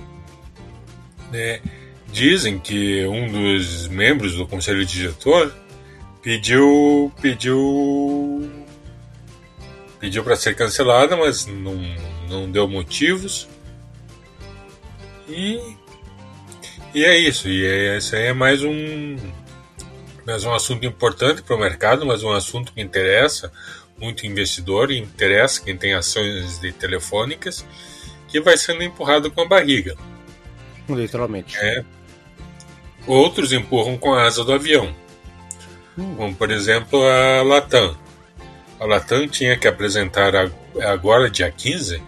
É, 1.33 1.61
dizem 2.15 2.61
que 2.61 3.05
um 3.07 3.31
dos 3.31 3.89
membros 3.89 4.37
do 4.37 4.47
conselho 4.47 4.87
diretor 4.87 5.53
pediu 6.23 7.13
pediu 7.21 8.49
pediu 9.99 10.23
para 10.23 10.37
ser 10.37 10.55
cancelada, 10.55 11.17
mas 11.17 11.45
não, 11.45 11.77
não 12.29 12.51
deu 12.51 12.69
motivos. 12.69 13.49
E, 15.29 15.61
e 16.95 17.05
é 17.05 17.19
isso. 17.19 17.49
E 17.49 17.67
é, 17.67 17.97
esse 17.97 18.15
aí 18.15 18.27
é 18.27 18.33
mais 18.33 18.63
um 18.63 19.17
mais 20.25 20.45
um 20.45 20.55
assunto 20.55 20.87
importante 20.87 21.43
para 21.43 21.57
o 21.57 21.59
mercado, 21.59 22.07
mas 22.07 22.23
um 22.23 22.31
assunto 22.31 22.73
que 22.73 22.81
interessa 22.81 23.53
muito 23.99 24.25
investidor 24.25 24.91
e 24.93 24.99
interessa 24.99 25.61
quem 25.63 25.77
tem 25.77 25.95
ações 25.95 26.61
de 26.61 26.73
telefônicas, 26.73 27.65
que 28.29 28.41
vai 28.41 28.57
sendo 28.57 28.83
empurrado 28.83 29.31
com 29.31 29.43
a 29.43 29.49
barriga. 29.49 29.97
Literalmente. 30.89 31.57
É. 31.59 31.85
Outros 33.07 33.53
empurram 33.53 33.97
com 33.97 34.15
a 34.15 34.25
asa 34.25 34.45
do 34.45 34.53
avião. 34.53 34.95
Como, 35.95 36.35
por 36.35 36.51
exemplo, 36.51 37.01
a 37.03 37.43
Latam. 37.43 37.97
A 38.81 38.87
Latam 38.87 39.29
tinha 39.29 39.57
que 39.57 39.69
apresentar 39.69 40.33
agora, 40.83 41.31
dia 41.31 41.51
15, 41.51 42.03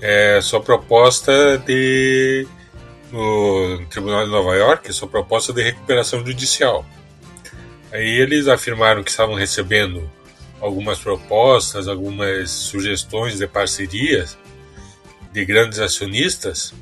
é, 0.00 0.40
sua 0.40 0.60
proposta 0.60 1.58
de 1.58 2.46
no 3.10 3.84
Tribunal 3.90 4.24
de 4.24 4.30
Nova 4.30 4.54
York, 4.54 4.92
sua 4.92 5.08
proposta 5.08 5.52
de 5.52 5.62
recuperação 5.62 6.24
judicial. 6.24 6.84
Aí 7.92 8.20
eles 8.20 8.46
afirmaram 8.46 9.02
que 9.02 9.10
estavam 9.10 9.34
recebendo 9.34 10.08
algumas 10.60 10.98
propostas, 11.00 11.88
algumas 11.88 12.50
sugestões 12.50 13.38
de 13.38 13.46
parcerias 13.48 14.38
de 15.32 15.44
grandes 15.44 15.80
acionistas 15.80 16.72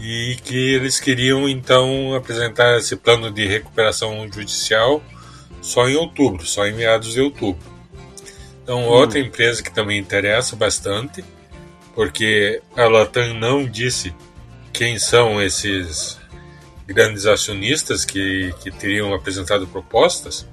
e 0.00 0.36
que 0.42 0.56
eles 0.74 0.98
queriam 0.98 1.46
então 1.46 2.14
apresentar 2.14 2.78
esse 2.78 2.96
plano 2.96 3.30
de 3.30 3.46
recuperação 3.46 4.26
judicial 4.32 5.02
só 5.60 5.86
em 5.88 5.94
outubro, 5.94 6.46
só 6.46 6.66
em 6.66 6.72
meados 6.72 7.12
de 7.12 7.20
outubro. 7.20 7.62
Então, 8.62 8.80
hum. 8.80 8.88
outra 8.88 9.18
empresa 9.18 9.62
que 9.62 9.70
também 9.70 9.98
interessa 9.98 10.56
bastante, 10.56 11.22
porque 11.94 12.62
a 12.74 12.86
Latam 12.86 13.34
não 13.34 13.66
disse 13.66 14.14
quem 14.72 14.98
são 14.98 15.42
esses 15.42 16.18
grandes 16.86 17.26
acionistas 17.26 18.04
que, 18.04 18.54
que 18.62 18.70
teriam 18.70 19.12
apresentado 19.12 19.66
propostas, 19.66 20.48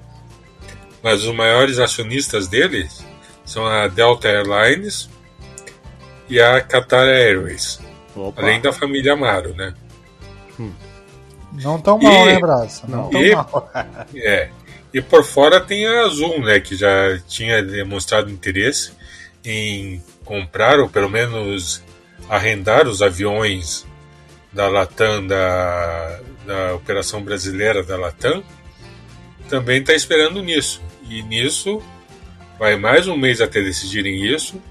mas 1.01 1.23
os 1.23 1.33
maiores 1.33 1.79
acionistas 1.79 2.49
deles 2.49 3.05
são 3.45 3.65
a 3.65 3.87
Delta 3.87 4.27
Airlines 4.27 5.09
e 6.27 6.41
a 6.41 6.59
Qatar 6.59 7.07
Airways, 7.07 7.79
Opa. 8.17 8.41
além 8.41 8.59
da 8.59 8.73
família 8.73 9.13
Amaro, 9.13 9.53
né? 9.53 9.73
Hum. 10.59 10.71
Não 11.53 11.79
tão 11.79 11.97
mal, 11.97 12.11
e, 12.11 12.25
né, 12.25 12.39
Braço? 12.39 12.89
Não 12.89 13.09
e, 13.13 13.31
tão 13.31 13.37
mal. 13.37 13.71
é. 14.15 14.49
E 14.93 15.01
por 15.01 15.23
fora 15.23 15.61
tem 15.61 15.85
a 15.85 16.05
Azul, 16.05 16.39
né, 16.39 16.59
que 16.59 16.75
já 16.75 17.19
tinha 17.27 17.61
demonstrado 17.61 18.31
interesse 18.31 18.91
em 19.45 20.01
comprar 20.25 20.79
ou 20.79 20.89
pelo 20.89 21.09
menos 21.09 21.83
arrendar 22.29 22.87
os 22.87 23.01
aviões 23.01 23.85
da 24.51 24.67
Latam, 24.67 25.25
da, 25.25 26.19
da 26.45 26.75
operação 26.75 27.21
brasileira 27.21 27.83
da 27.83 27.97
Latam, 27.97 28.43
também 29.49 29.79
está 29.79 29.93
esperando 29.93 30.41
nisso. 30.41 30.81
E 31.09 31.21
nisso 31.21 31.81
vai 32.57 32.75
mais 32.75 33.07
um 33.07 33.15
mês 33.15 33.39
até 33.39 33.61
decidirem 33.61 34.25
isso, 34.25 34.61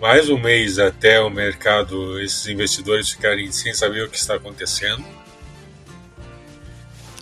mais 0.00 0.28
um 0.28 0.38
mês 0.38 0.78
até 0.78 1.20
o 1.20 1.30
mercado, 1.30 2.20
esses 2.20 2.46
investidores 2.46 3.10
ficarem 3.10 3.50
sem 3.50 3.72
saber 3.72 4.02
o 4.02 4.10
que 4.10 4.18
está 4.18 4.34
acontecendo. 4.34 5.04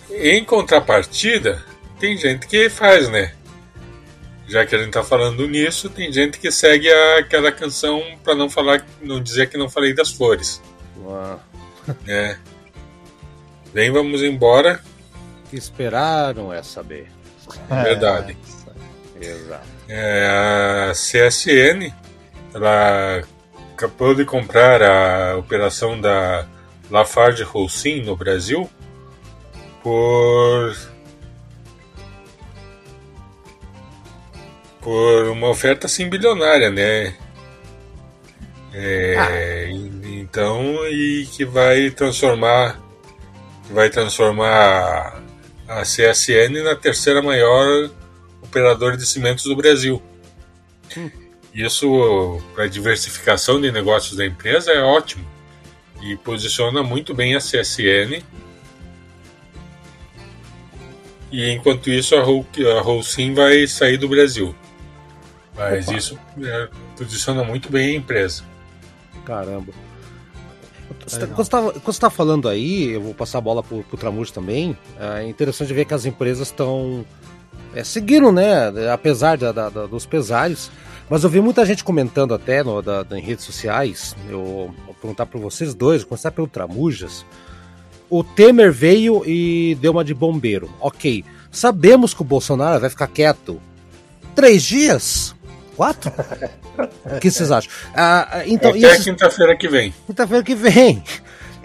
Em 0.09 0.43
contrapartida, 0.43 1.63
tem 1.99 2.17
gente 2.17 2.47
que 2.47 2.69
faz, 2.69 3.09
né? 3.09 3.33
Já 4.47 4.65
que 4.65 4.75
a 4.75 4.77
gente 4.77 4.89
está 4.89 5.03
falando 5.03 5.47
nisso, 5.47 5.89
tem 5.89 6.11
gente 6.11 6.37
que 6.37 6.51
segue 6.51 6.91
aquela 7.17 7.51
canção 7.51 8.03
para 8.23 8.35
não 8.35 8.49
falar, 8.49 8.85
não 9.01 9.21
dizer 9.21 9.49
que 9.49 9.57
não 9.57 9.69
falei 9.69 9.93
das 9.93 10.11
flores. 10.11 10.61
Uau. 10.97 11.41
É. 12.07 12.35
Bem, 13.71 13.91
vamos 13.91 14.23
embora. 14.23 14.81
O 15.45 15.49
que 15.49 15.55
esperaram 15.55 16.51
é 16.51 16.63
saber. 16.63 17.11
É 17.69 17.83
verdade. 17.83 18.35
É, 19.21 19.25
exato. 19.27 19.67
É, 19.87 20.89
a 20.89 20.91
CSN 20.93 21.93
ela 22.55 23.21
acabou 23.73 24.15
de 24.15 24.23
comprar 24.23 24.81
a 24.81 25.37
operação 25.37 25.99
da 25.99 26.47
Lafarge 26.89 27.43
Holcim 27.43 28.01
no 28.01 28.15
Brasil 28.15 28.69
por 29.83 30.73
por 34.79 35.27
uma 35.27 35.49
oferta 35.49 35.87
assim 35.87 36.09
bilionária, 36.09 36.69
né? 36.69 37.15
É, 38.73 39.15
ah. 39.17 39.69
Então 40.07 40.87
e 40.87 41.27
que 41.33 41.43
vai 41.43 41.91
transformar 41.91 42.81
vai 43.69 43.89
transformar 43.89 45.21
a 45.67 45.81
CSN 45.81 46.63
na 46.63 46.75
terceira 46.75 47.21
maior 47.21 47.89
operadora 48.41 48.95
de 48.95 49.05
cimentos 49.05 49.43
do 49.43 49.55
Brasil. 49.57 50.01
Hum. 50.95 51.24
Isso, 51.55 52.41
para 52.53 52.65
a 52.65 52.67
diversificação 52.67 53.61
de 53.61 53.71
negócios 53.71 54.17
da 54.17 54.25
empresa, 54.25 54.71
é 54.71 54.81
ótimo 54.81 55.25
e 56.01 56.17
posiciona 56.17 56.83
muito 56.83 57.13
bem 57.13 57.33
a 57.33 57.39
CSN. 57.39 58.21
E 61.31 61.49
enquanto 61.51 61.89
isso, 61.89 62.13
a, 62.13 62.81
Holcim 62.81 63.33
vai 63.33 63.65
sair 63.67 63.95
do 63.95 64.09
Brasil. 64.09 64.53
Mas 65.55 65.87
Opa. 65.87 65.97
isso 65.97 66.19
é, 66.43 66.67
posiciona 66.97 67.41
muito 67.41 67.71
bem 67.71 67.95
a 67.95 67.99
empresa. 67.99 68.43
Caramba. 69.23 69.71
Quando 70.89 71.09
você 71.09 71.23
está 71.91 72.09
tá 72.09 72.09
falando 72.09 72.49
aí, 72.49 72.91
eu 72.91 73.01
vou 73.01 73.13
passar 73.13 73.37
a 73.37 73.41
bola 73.41 73.63
para 73.63 73.77
o 73.77 73.97
Tramujo 73.97 74.33
também. 74.33 74.77
É 74.99 75.25
interessante 75.25 75.73
ver 75.73 75.85
que 75.85 75.93
as 75.93 76.05
empresas 76.05 76.49
estão 76.49 77.05
é, 77.75 77.83
seguindo, 77.83 78.31
né? 78.31 78.71
Apesar 78.91 79.37
da, 79.37 79.51
da, 79.51 79.69
dos 79.69 80.05
pesares. 80.05 80.71
Mas 81.09 81.23
eu 81.23 81.29
vi 81.29 81.39
muita 81.39 81.65
gente 81.65 81.83
comentando 81.83 82.33
até 82.33 82.63
no, 82.63 82.81
da, 82.81 83.05
em 83.11 83.21
redes 83.21 83.45
sociais. 83.45 84.15
Eu 84.27 84.73
vou 84.85 84.95
perguntar 84.95 85.25
para 85.25 85.39
vocês 85.39 85.75
dois, 85.75 86.01
vou 86.01 86.09
começar 86.09 86.31
pelo 86.31 86.47
Tramujas. 86.47 87.25
O 88.09 88.23
Temer 88.23 88.71
veio 88.71 89.23
e 89.25 89.77
deu 89.81 89.91
uma 89.91 90.03
de 90.03 90.13
bombeiro. 90.13 90.69
Ok. 90.79 91.23
Sabemos 91.51 92.13
que 92.13 92.21
o 92.21 92.25
Bolsonaro 92.25 92.79
vai 92.79 92.89
ficar 92.89 93.07
quieto 93.07 93.61
três 94.33 94.63
dias? 94.63 95.35
Quatro? 95.75 96.11
o 97.05 97.19
que 97.19 97.29
vocês 97.29 97.51
acham? 97.51 97.71
Ah, 97.93 98.27
ah 98.31 98.47
então, 98.47 98.71
Até 98.71 98.79
esses... 98.79 99.03
quinta-feira 99.03 99.55
que 99.55 99.67
vem. 99.67 99.93
Quinta-feira 100.07 100.43
que 100.43 100.55
vem. 100.55 101.03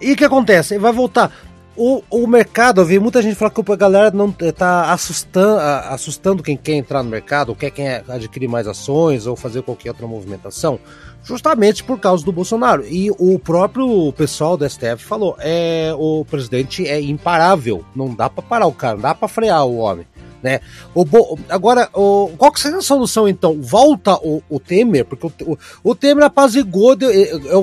E 0.00 0.12
o 0.12 0.16
que 0.16 0.24
acontece? 0.24 0.74
Ele 0.74 0.80
vai 0.80 0.92
voltar. 0.92 1.32
O, 1.76 2.02
o 2.10 2.26
mercado, 2.26 2.80
eu 2.80 2.84
vi 2.84 2.98
muita 2.98 3.22
gente 3.22 3.36
falar 3.36 3.50
que 3.50 3.72
a 3.72 3.76
galera 3.76 4.10
não 4.10 4.30
tá 4.32 4.92
assustando, 4.92 5.60
assustando 5.88 6.42
quem 6.42 6.56
quer 6.56 6.74
entrar 6.74 7.02
no 7.02 7.08
mercado, 7.08 7.50
ou 7.50 7.54
quer 7.54 7.70
quem 7.70 7.88
adquirir 7.88 8.48
mais 8.48 8.66
ações 8.66 9.26
ou 9.26 9.36
fazer 9.36 9.62
qualquer 9.62 9.90
outra 9.90 10.06
movimentação, 10.06 10.80
justamente 11.22 11.84
por 11.84 11.98
causa 11.98 12.24
do 12.24 12.32
Bolsonaro. 12.32 12.84
E 12.86 13.10
o 13.12 13.38
próprio 13.38 14.12
pessoal 14.12 14.56
do 14.56 14.68
STF 14.68 14.98
falou: 14.98 15.36
é 15.38 15.94
o 15.96 16.24
presidente 16.24 16.86
é 16.86 17.00
imparável, 17.00 17.84
não 17.94 18.14
dá 18.14 18.28
para 18.28 18.42
parar 18.42 18.66
o 18.66 18.72
cara, 18.72 18.94
não 18.94 19.02
dá 19.02 19.14
para 19.14 19.28
frear 19.28 19.64
o 19.64 19.76
homem. 19.76 20.06
Né? 20.42 20.60
O 20.94 21.04
Bo... 21.04 21.38
Agora, 21.48 21.88
o... 21.94 22.30
qual 22.36 22.52
que 22.52 22.60
seria 22.60 22.78
a 22.78 22.82
solução 22.82 23.28
então? 23.28 23.60
Volta 23.60 24.14
o, 24.16 24.42
o 24.48 24.58
Temer, 24.58 25.04
porque 25.04 25.26
o, 25.44 25.58
o, 25.82 25.94
Temer 25.94 26.24
apazigou, 26.24 26.96
de... 26.96 27.06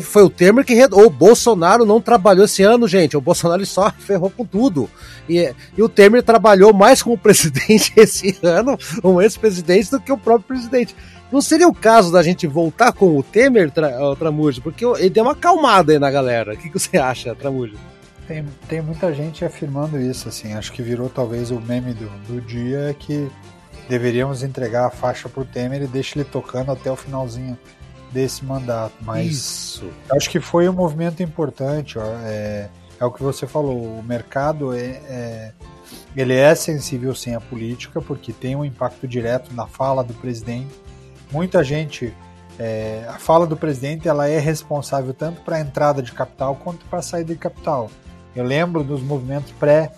foi 0.02 0.24
o 0.24 0.30
Temer 0.30 0.66
que 0.66 0.78
o 0.92 1.10
Bolsonaro 1.10 1.86
não 1.86 2.02
trabalhou 2.02 2.46
esse 2.46 2.64
ano, 2.64 2.88
gente. 2.88 3.18
O 3.18 3.22
Bolsonaro 3.22 3.66
só 3.66 3.92
ferrou 4.00 4.30
com 4.30 4.46
tudo. 4.46 4.90
E, 5.28 5.54
e 5.78 5.82
o 5.82 5.90
Temer 5.90 6.24
trabalhou 6.24 6.74
mais 6.74 7.02
como 7.02 7.18
presidente 7.18 7.94
esse 7.96 8.38
ano, 8.44 8.78
um 9.04 9.22
ex-presidente, 9.22 9.92
do 9.92 10.00
que 10.00 10.12
o 10.12 10.18
próprio 10.18 10.48
presidente. 10.48 10.96
Não 11.32 11.42
seria 11.42 11.68
o 11.68 11.74
caso 11.74 12.12
da 12.12 12.24
gente 12.24 12.48
voltar 12.48 12.94
com 12.94 13.18
o 13.18 13.24
Temer, 13.24 13.70
tra, 13.70 14.16
Tramujo? 14.16 14.62
Porque 14.62 14.86
ele 14.86 15.10
deu 15.10 15.24
uma 15.24 15.34
acalmada 15.34 15.92
aí 15.92 16.00
na 16.00 16.10
galera. 16.10 16.54
O 16.54 16.58
que, 16.58 16.70
que 16.70 16.80
você 16.80 16.98
acha, 16.98 17.36
Tramujo? 17.36 17.76
Tem, 18.28 18.46
tem 18.68 18.82
muita 18.82 19.14
gente 19.14 19.46
afirmando 19.46 20.00
isso, 20.00 20.28
assim. 20.28 20.54
Acho 20.54 20.74
que 20.74 20.82
virou 20.82 21.10
talvez 21.10 21.50
o 21.50 21.60
meme 21.62 21.94
do, 21.94 22.10
do 22.28 22.42
dia 22.42 22.96
que 23.00 23.30
deveríamos 23.88 24.44
entregar 24.44 24.86
a 24.86 24.90
faixa 24.90 25.30
pro 25.30 25.46
Temer 25.46 25.82
e 25.82 25.88
deixar 25.88 26.20
ele 26.20 26.30
tocando 26.30 26.72
até 26.72 26.92
o 26.92 26.96
finalzinho 26.96 27.58
desse 28.12 28.44
mandato. 28.44 28.94
Mas 29.02 29.28
isso. 29.28 29.90
acho 30.12 30.30
que 30.30 30.40
foi 30.40 30.68
um 30.68 30.74
movimento 30.74 31.24
importante. 31.24 31.98
Ó, 31.98 32.04
é, 32.24 32.70
é 33.00 33.06
o 33.06 33.12
que 33.12 33.24
você 33.24 33.48
falou. 33.48 33.98
O 34.00 34.04
mercado 34.04 34.74
é, 34.74 34.82
é, 34.82 35.52
ele 36.16 36.34
é 36.34 36.54
sensível 36.54 37.16
sim 37.16 37.34
à 37.34 37.40
política 37.40 38.02
porque 38.02 38.34
tem 38.34 38.56
um 38.56 38.66
impacto 38.66 39.08
direto 39.08 39.54
na 39.54 39.68
fala 39.68 40.04
do 40.04 40.14
presidente. 40.14 40.76
Muita 41.32 41.64
gente 41.64 42.14
é, 42.60 43.06
a 43.08 43.20
fala 43.20 43.46
do 43.46 43.56
presidente 43.56 44.08
ela 44.08 44.28
é 44.28 44.40
responsável 44.40 45.14
tanto 45.14 45.42
para 45.42 45.58
a 45.58 45.60
entrada 45.60 46.02
de 46.02 46.12
capital 46.12 46.56
quanto 46.56 46.86
para 46.88 47.00
a 47.00 47.02
saída 47.02 47.34
de 47.34 47.40
capital. 47.40 47.90
Eu 48.38 48.44
lembro 48.44 48.84
dos 48.84 49.02
movimentos 49.02 49.52
pré 49.54 49.92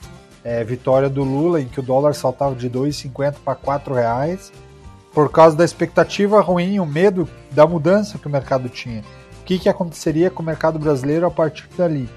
é, 0.46 0.64
do 1.10 1.24
Lula, 1.26 1.60
em 1.60 1.68
que 1.68 1.82
o 1.82 1.84
dólar 1.84 2.14
saltava 2.14 2.56
de 2.56 2.70
2,50 2.70 3.36
para 3.44 3.54
4 3.54 3.94
reais, 3.94 4.50
por 5.14 5.30
causa 5.30 5.58
da 5.58 5.66
expectativa 5.66 6.40
ruim, 6.40 6.80
o 6.80 6.86
medo 6.86 7.28
da 7.52 7.68
mudança 7.68 8.18
que 8.18 8.28
o 8.28 8.30
mercado 8.30 8.70
tinha. 8.70 9.04
O 9.42 9.44
que, 9.44 9.60
que 9.60 9.68
aconteceria 9.68 10.30
com 10.30 10.42
o 10.42 10.46
mercado 10.46 10.80
brasileiro 10.80 11.26
a 11.26 11.32
partir 11.32 11.68
dali? 11.78 12.08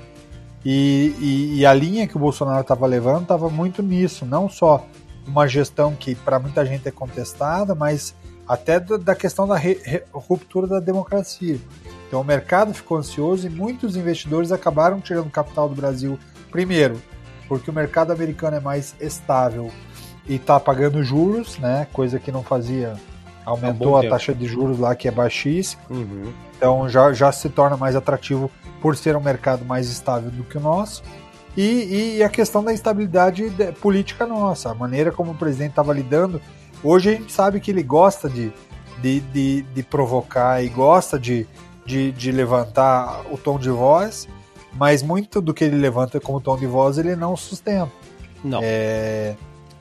E, 0.65 1.13
e, 1.19 1.59
e 1.59 1.67
a 1.67 1.75
linha 1.75 2.07
que 2.07 2.17
o 2.17 2.21
Bolsonaro 2.21 2.61
estava 2.61 2.87
levando 2.87 3.23
estava 3.23 3.49
muito 3.51 3.83
nisso, 3.83 4.25
não 4.25 4.49
só 4.49 4.87
uma 5.27 5.49
gestão 5.49 5.93
que 5.97 6.15
para 6.15 6.39
muita 6.39 6.65
gente 6.65 6.87
é 6.87 6.93
contestada, 6.93 7.75
mas 7.75 8.15
até 8.47 8.81
da 8.81 9.15
questão 9.15 9.47
da 9.47 9.57
re, 9.57 9.81
re, 9.85 10.03
ruptura 10.13 10.67
da 10.67 10.81
democracia. 10.81 11.59
Então 12.07 12.21
o 12.21 12.25
mercado 12.25 12.75
ficou 12.75 12.99
ansioso 12.99 13.47
e 13.47 13.51
muitos 13.51 13.97
investidores 13.97 14.53
acabaram 14.53 15.01
tirando 15.01 15.31
capital 15.31 15.69
do 15.69 15.75
Brasil. 15.75 16.19
Primeiro, 16.51 17.01
porque 17.49 17.71
o 17.71 17.75
mercado 17.75 18.13
americano 18.13 18.57
é 18.57 18.61
mais 18.61 18.95
estável 19.01 19.71
e 20.27 20.35
está 20.35 20.61
pagando 20.61 21.03
juros, 21.03 21.59
né? 21.59 21.87
Coisa 21.93 22.19
que 22.19 22.31
não 22.31 22.43
fazia. 22.43 22.95
Aumentou 23.45 23.97
a 23.97 24.09
taxa 24.09 24.33
de 24.33 24.47
juros 24.47 24.79
lá, 24.79 24.95
que 24.95 25.09
é 25.09 25.11
baixíssima. 25.11 25.83
Uhum. 25.91 26.33
Então 26.57 26.89
já, 26.89 27.13
já 27.13 27.33
se 27.33 27.49
torna 27.49 27.77
mais 27.77 27.97
atrativo 27.97 28.51
por 28.81 28.97
ser 28.97 29.17
um 29.17 29.21
mercado 29.21 29.65
mais 29.65 29.89
estável 29.89 30.31
do 30.31 30.45
que 30.45 30.57
o 30.59 30.61
nosso. 30.61 31.03
E, 31.57 32.17
e 32.17 32.23
a 32.23 32.29
questão 32.29 32.63
da 32.63 32.73
instabilidade 32.73 33.51
política 33.81 34.27
nossa, 34.27 34.71
a 34.71 34.75
maneira 34.75 35.11
como 35.13 35.33
o 35.33 35.35
presidente 35.35 35.71
estava 35.71 35.93
lidando. 35.93 36.41
Hoje 36.83 37.11
a 37.11 37.13
gente 37.13 37.33
sabe 37.33 37.61
que 37.61 37.71
ele 37.71 37.83
gosta 37.83 38.29
de, 38.29 38.53
de, 39.01 39.21
de, 39.21 39.63
de 39.63 39.83
provocar 39.83 40.63
e 40.63 40.69
gosta 40.69 41.19
de, 41.19 41.47
de, 41.85 42.13
de 42.13 42.33
levantar 42.33 43.23
o 43.31 43.39
tom 43.39 43.59
de 43.59 43.71
voz, 43.71 44.29
mas 44.75 45.03
muito 45.03 45.41
do 45.41 45.55
que 45.55 45.65
ele 45.65 45.77
levanta 45.77 46.19
como 46.21 46.41
tom 46.41 46.57
de 46.57 46.67
voz 46.67 46.99
ele 46.99 47.15
não 47.15 47.37
sustenta. 47.37 47.91
Não. 48.43 48.61
É, 48.63 49.37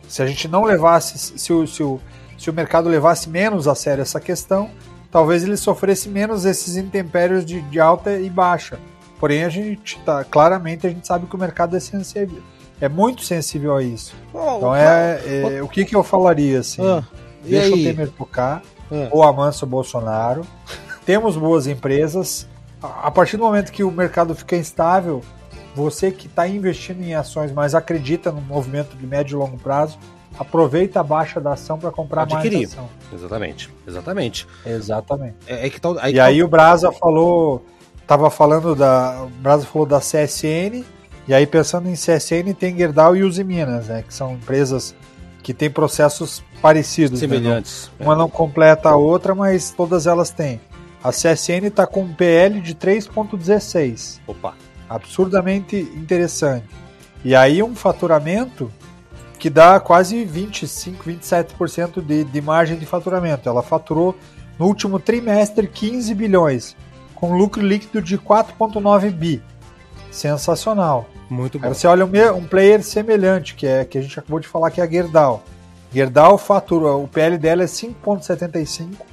se 0.08 0.22
a 0.22 0.28
gente 0.28 0.48
não 0.48 0.64
levasse, 0.64 1.18
se 1.40 1.54
o, 1.54 1.66
se, 1.66 1.82
o, 1.82 2.00
se 2.38 2.50
o 2.50 2.54
mercado 2.54 2.90
levasse 2.90 3.30
menos 3.30 3.68
a 3.68 3.74
sério 3.74 4.02
essa 4.02 4.20
questão, 4.20 4.70
talvez 5.10 5.44
ele 5.44 5.58
sofresse 5.58 6.10
menos 6.10 6.46
esses 6.46 6.76
intempéries 6.76 7.46
de, 7.46 7.62
de 7.62 7.80
alta 7.80 8.14
e 8.20 8.30
baixa. 8.30 8.80
Porém, 9.20 9.44
a 9.44 9.50
gente 9.50 10.00
tá, 10.00 10.24
claramente 10.24 10.88
a 10.88 10.90
gente 10.90 11.06
sabe 11.06 11.28
que 11.28 11.36
o 11.36 11.40
mercado 11.40 11.76
é 11.76 11.80
sensível, 11.80 12.42
é 12.82 12.90
muito 12.90 13.24
sensível 13.24 13.76
a 13.76 13.84
isso. 13.84 14.14
Oh, 14.34 14.58
então 14.58 14.76
é, 14.76 15.22
é 15.26 15.62
oh, 15.62 15.66
o 15.66 15.70
que, 15.70 15.86
que 15.86 15.96
eu 15.96 16.04
falaria 16.04 16.60
assim? 16.60 16.86
Ah, 16.86 17.04
deixa 17.44 17.74
o 17.74 17.84
Temer 17.84 18.10
tocar, 18.10 18.62
ah. 18.92 19.08
ou 19.12 19.24
amansa 19.24 19.64
o 19.64 19.68
Bolsonaro 19.68 20.46
temos 21.06 21.36
boas 21.36 21.68
empresas. 21.68 22.48
A 22.82 23.12
partir 23.12 23.38
do 23.38 23.44
momento 23.44 23.72
que 23.72 23.84
o 23.84 23.92
mercado 23.92 24.34
fica 24.34 24.56
instável, 24.56 25.22
você 25.76 26.12
que 26.12 26.28
está 26.28 26.48
investindo 26.48 27.04
em 27.04 27.14
ações, 27.14 27.52
mas 27.52 27.76
acredita 27.76 28.32
no 28.32 28.42
movimento 28.42 28.96
de 28.96 29.06
médio 29.06 29.36
e 29.36 29.38
longo 29.38 29.58
prazo, 29.58 30.00
aproveita 30.38 31.00
a 31.00 31.04
baixa 31.04 31.40
da 31.40 31.54
ação 31.54 31.78
para 31.78 31.92
comprar 31.92 32.24
Adquirir. 32.24 32.60
mais 32.60 32.72
ação. 32.72 32.90
Exatamente, 33.14 33.70
exatamente. 33.88 34.48
Exatamente. 34.66 35.36
É, 35.46 35.68
é 35.68 35.70
que 35.70 35.80
tá, 35.80 36.10
e 36.10 36.16
tá... 36.16 36.26
aí 36.26 36.42
o 36.42 36.48
Brasa 36.48 36.92
falou, 36.92 37.64
estava 38.02 38.30
falando 38.32 38.76
da, 38.76 39.24
o 39.24 39.30
Brasa 39.30 39.66
falou 39.66 39.86
da 39.86 40.00
CSN, 40.00 40.84
e 41.28 41.34
aí 41.34 41.46
pensando 41.46 41.88
em 41.88 41.94
CSN 41.94 42.54
tem 42.58 42.76
Gerdau 42.78 43.16
e 43.16 43.24
Uzi 43.24 43.44
Minas, 43.44 43.88
né, 43.88 44.04
que 44.06 44.14
são 44.14 44.34
empresas 44.34 44.96
que 45.44 45.54
têm 45.54 45.70
processos 45.70 46.44
parecidos, 46.62 47.20
semelhantes. 47.20 47.90
Né? 48.00 48.06
Uma 48.06 48.16
não 48.16 48.30
completa 48.30 48.90
a 48.90 48.96
outra, 48.96 49.34
mas 49.34 49.72
todas 49.72 50.08
elas 50.08 50.30
têm. 50.30 50.62
A 51.04 51.10
CSN 51.10 51.66
está 51.66 51.88
com 51.88 52.04
um 52.04 52.14
PL 52.14 52.62
de 52.62 52.76
3,16. 52.76 54.20
Opa! 54.28 54.54
Absurdamente 54.88 55.76
interessante. 55.96 56.68
E 57.24 57.36
aí 57.36 57.64
um 57.64 57.76
faturamento 57.76 58.72
que 59.40 59.50
dá 59.50 59.80
quase 59.80 60.24
25, 60.24 61.04
27% 61.04 62.06
de, 62.06 62.24
de 62.24 62.42
margem 62.42 62.78
de 62.78 62.86
faturamento. 62.86 63.50
Ela 63.50 63.64
faturou 63.64 64.16
no 64.60 64.68
último 64.68 65.00
trimestre 65.00 65.68
15 65.68 66.14
bilhões, 66.14 66.76
com 67.16 67.36
lucro 67.36 67.66
líquido 67.66 68.00
de 68.02 68.20
4,9 68.20 69.10
bi. 69.10 69.42
Sensacional. 70.12 71.08
Muito 71.30 71.58
bom. 71.58 71.68
Aí 71.68 71.74
você 71.74 71.88
olha 71.88 72.06
um, 72.06 72.38
um, 72.38 72.46
player 72.46 72.84
semelhante, 72.84 73.56
que 73.56 73.66
é 73.66 73.86
que 73.86 73.98
a 73.98 74.02
gente 74.02 74.20
acabou 74.20 74.40
de 74.40 74.48
falar, 74.48 74.70
que 74.70 74.82
é 74.82 74.84
a 74.84 74.90
Gerdau. 74.90 75.44
Gerdau 75.94 76.38
fatura, 76.38 76.92
o 76.92 77.08
PL 77.08 77.38
dela 77.38 77.64
é 77.64 77.66
5,75 77.66 79.12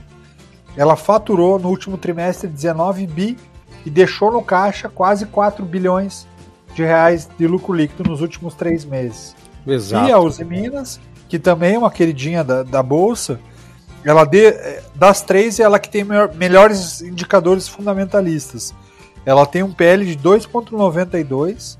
ela 0.79 0.95
faturou 0.95 1.59
no 1.59 1.69
último 1.69 1.99
trimestre 1.99 2.49
19 2.49 3.05
bi 3.09 3.37
e 3.85 3.91
deixou 3.91 4.31
no 4.31 4.41
caixa 4.41 4.89
quase 4.89 5.27
4 5.27 5.65
bilhões 5.65 6.25
de 6.73 6.85
reais 6.85 7.29
de 7.37 7.49
lucro 7.49 7.73
líquido 7.73 8.09
nos 8.09 8.21
últimos 8.21 8.55
três 8.55 8.85
meses. 8.85 9.35
Exato. 9.67 10.09
E 10.09 10.13
a 10.13 10.21
Uzi 10.21 10.45
Minas, 10.45 11.01
que 11.29 11.37
também 11.37 11.75
é 11.75 11.79
uma 11.79 11.91
queridinha 11.91 12.45
da, 12.45 12.63
da 12.63 12.81
bolsa, 12.81 13.41
ela 14.05 14.25
de, 14.25 14.53
das 14.95 15.21
três 15.21 15.59
é 15.59 15.65
ela 15.65 15.81
que 15.81 15.91
tem 15.91 16.05
melhor, 16.05 16.33
melhores 16.33 17.01
indicadores 17.01 17.67
fundamentalistas. 17.67 18.73
Ela 19.29 19.45
tem 19.45 19.63
um 19.63 19.71
PL 19.71 20.07
de 20.07 20.17
2,92, 20.17 21.77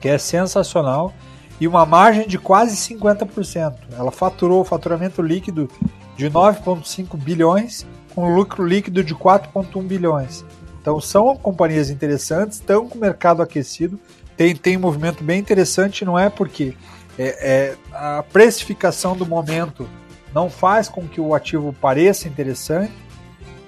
que 0.00 0.08
é 0.08 0.16
sensacional, 0.16 1.12
e 1.60 1.68
uma 1.68 1.84
margem 1.84 2.26
de 2.26 2.38
quase 2.38 2.74
50%. 2.76 3.74
Ela 3.92 4.10
faturou 4.10 4.62
o 4.62 4.64
faturamento 4.64 5.20
líquido 5.20 5.68
de 6.16 6.30
9,5 6.30 7.14
bilhões, 7.18 7.86
com 8.14 8.34
lucro 8.34 8.64
líquido 8.64 9.04
de 9.04 9.14
4,1 9.14 9.82
bilhões. 9.82 10.42
Então 10.80 10.98
são 10.98 11.36
companhias 11.36 11.90
interessantes, 11.90 12.56
estão 12.56 12.88
com 12.88 12.96
o 12.96 13.00
mercado 13.02 13.42
aquecido, 13.42 14.00
tem, 14.34 14.56
tem 14.56 14.78
um 14.78 14.80
movimento 14.80 15.22
bem 15.22 15.38
interessante, 15.38 16.06
não 16.06 16.18
é 16.18 16.30
porque 16.30 16.74
é, 17.18 17.36
é, 17.50 17.76
a 17.92 18.22
precificação 18.22 19.14
do 19.14 19.26
momento 19.26 19.86
não 20.34 20.48
faz 20.48 20.88
com 20.88 21.06
que 21.06 21.20
o 21.20 21.34
ativo 21.34 21.74
pareça 21.78 22.28
interessante, 22.28 22.94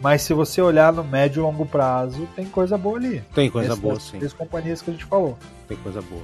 mas 0.02 0.22
se 0.22 0.34
você 0.34 0.60
olhar 0.60 0.92
no 0.92 1.04
médio 1.04 1.40
e 1.40 1.42
longo 1.42 1.64
prazo, 1.64 2.28
tem 2.34 2.44
coisa 2.44 2.76
boa 2.76 2.98
ali. 2.98 3.22
Tem 3.34 3.48
coisa 3.48 3.76
boa, 3.76 3.98
sim. 4.00 4.18
Três 4.18 4.32
companhias 4.32 4.82
que 4.82 4.90
a 4.90 4.92
gente 4.92 5.04
falou. 5.04 5.38
Tem 5.68 5.76
coisa 5.76 6.02
boa. 6.02 6.22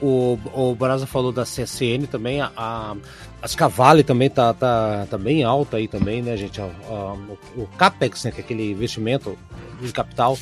O, 0.00 0.38
o 0.52 0.74
Brasa 0.74 1.06
falou 1.06 1.32
da 1.32 1.42
CSN 1.42 2.06
também, 2.10 2.40
a, 2.40 2.50
a 2.56 2.96
as 3.40 3.56
Cavale 3.56 4.04
também 4.04 4.30
tá, 4.30 4.54
tá, 4.54 5.06
tá 5.10 5.18
bem 5.18 5.42
alta 5.42 5.76
aí 5.76 5.88
também, 5.88 6.22
né, 6.22 6.36
gente? 6.36 6.60
A, 6.60 6.64
a, 6.64 7.12
o, 7.14 7.38
o, 7.62 7.66
CAPEX, 7.76 8.24
né, 8.24 8.30
que 8.30 8.40
é 8.40 8.44
aquele 8.44 8.70
investimento 8.70 9.36
de 9.80 9.92
capital 9.92 10.38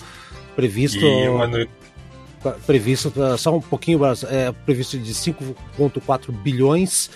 previsto. 0.54 0.98
E, 1.02 1.68
previsto 2.66 3.12
só 3.38 3.56
um 3.56 3.60
pouquinho 3.60 4.00
é, 4.30 4.52
previsto 4.52 4.98
de 4.98 5.12
5,4 5.12 6.32
bilhões 6.32 7.10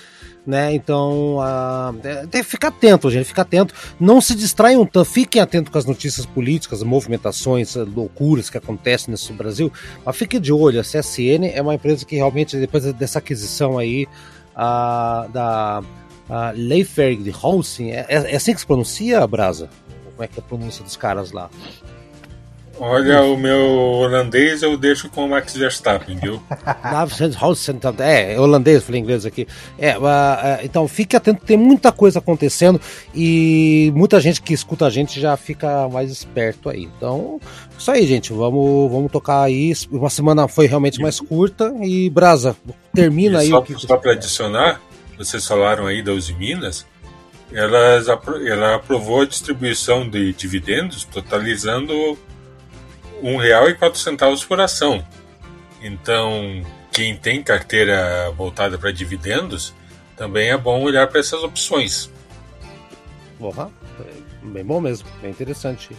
né? 0.47 0.75
Então, 0.75 1.39
uh, 1.39 2.29
tem 2.31 2.43
que 2.43 2.49
ficar 2.49 2.69
atento, 2.69 3.11
gente, 3.11 3.25
ficar 3.25 3.43
atento. 3.43 3.75
Não 3.99 4.21
se 4.21 4.35
distraiam 4.35 4.85
tanto, 4.85 5.05
fiquem 5.05 5.41
atentos 5.41 5.73
com 5.73 5.79
as 5.79 5.85
notícias 5.85 6.27
políticas, 6.27 6.83
movimentações, 6.83 7.75
loucuras 7.75 8.51
que 8.51 8.59
acontecem 8.59 9.11
nesse 9.11 9.33
Brasil. 9.33 9.73
Mas 10.05 10.17
fiquem 10.17 10.41
de 10.41 10.53
olho, 10.53 10.81
a 10.81 10.83
CSN 10.83 11.47
é 11.53 11.63
uma 11.63 11.75
empresa 11.75 12.05
que 12.05 12.17
realmente, 12.17 12.57
depois 12.57 12.85
dessa 12.93 13.19
aquisição 13.19 13.79
aí 13.79 14.07
uh, 14.55 15.29
da 15.31 15.83
uh, 16.29 17.23
de 17.23 17.31
Holcim, 17.31 17.91
é, 17.91 18.07
é, 18.09 18.33
é, 18.33 18.37
assim 18.37 18.55
que 18.55 18.61
se 18.61 18.67
pronuncia, 18.67 19.27
Brasa? 19.27 19.69
Como 20.05 20.23
é 20.23 20.29
que 20.29 20.39
é 20.39 20.43
a 20.43 20.47
pronúncia 20.47 20.85
dos 20.85 20.97
caras 20.97 21.33
lá? 21.33 21.51
Olha, 22.79 23.23
o 23.23 23.37
meu 23.37 23.61
holandês 23.61 24.63
eu 24.63 24.77
deixo 24.77 25.09
com 25.09 25.25
o 25.25 25.29
Max 25.29 25.57
Verstappen, 25.57 26.19
viu? 26.19 26.43
é, 28.01 28.39
holandês, 28.39 28.83
falei 28.83 29.01
inglês 29.01 29.25
aqui. 29.25 29.47
É, 29.79 29.97
uh, 29.97 30.03
então 30.63 30.87
fique 30.89 31.15
atento, 31.15 31.45
tem 31.45 31.57
muita 31.57 31.93
coisa 31.93 32.19
acontecendo 32.19 32.81
e 33.15 33.93
muita 33.95 34.21
gente 34.21 34.43
que 34.43 34.53
escuta 34.53 34.87
a 34.87 34.91
gente 34.91 35.21
já 35.21 35.37
fica 35.37 35.89
mais 35.89 36.11
esperto 36.11 36.69
aí. 36.69 36.85
Então, 36.97 37.41
isso 37.79 37.91
aí, 37.91 38.07
gente, 38.07 38.33
vamos, 38.33 38.91
vamos 38.91 39.11
tocar 39.13 39.43
aí. 39.43 39.73
Uma 39.91 40.11
semana 40.11 40.49
foi 40.49 40.67
realmente 40.67 41.01
mais 41.01 41.21
curta 41.21 41.73
e 41.81 42.11
Brasa, 42.11 42.57
termina 42.93 43.39
e 43.39 43.47
aí. 43.47 43.51
Só, 43.51 43.61
que... 43.63 43.75
só 43.75 43.97
para 43.97 44.13
adicionar, 44.13 44.81
vocês 45.17 45.47
falaram 45.47 45.87
aí 45.87 46.03
da 46.03 46.13
Uzi 46.13 46.35
Minas, 46.35 46.85
ela 47.53 48.75
aprovou 48.75 49.23
a 49.23 49.27
distribuição 49.27 50.09
de 50.09 50.33
dividendos, 50.33 51.05
totalizando 51.05 52.19
quatro 53.79 53.99
centavos 53.99 54.45
por 54.45 54.61
ação. 54.61 55.05
Então, 55.83 56.63
quem 56.93 57.17
tem 57.17 57.43
carteira 57.43 58.31
voltada 58.37 58.79
para 58.79 58.93
dividendos, 58.93 59.75
também 60.17 60.51
é 60.51 60.57
bom 60.57 60.83
olhar 60.83 61.07
para 61.09 61.21
essas 61.21 61.43
opções. 61.43 62.11
Uhum. 63.41 63.71
Bem 64.43 64.65
bom 64.65 64.81
mesmo, 64.81 65.09
bem 65.21 65.31
interessante. 65.31 65.91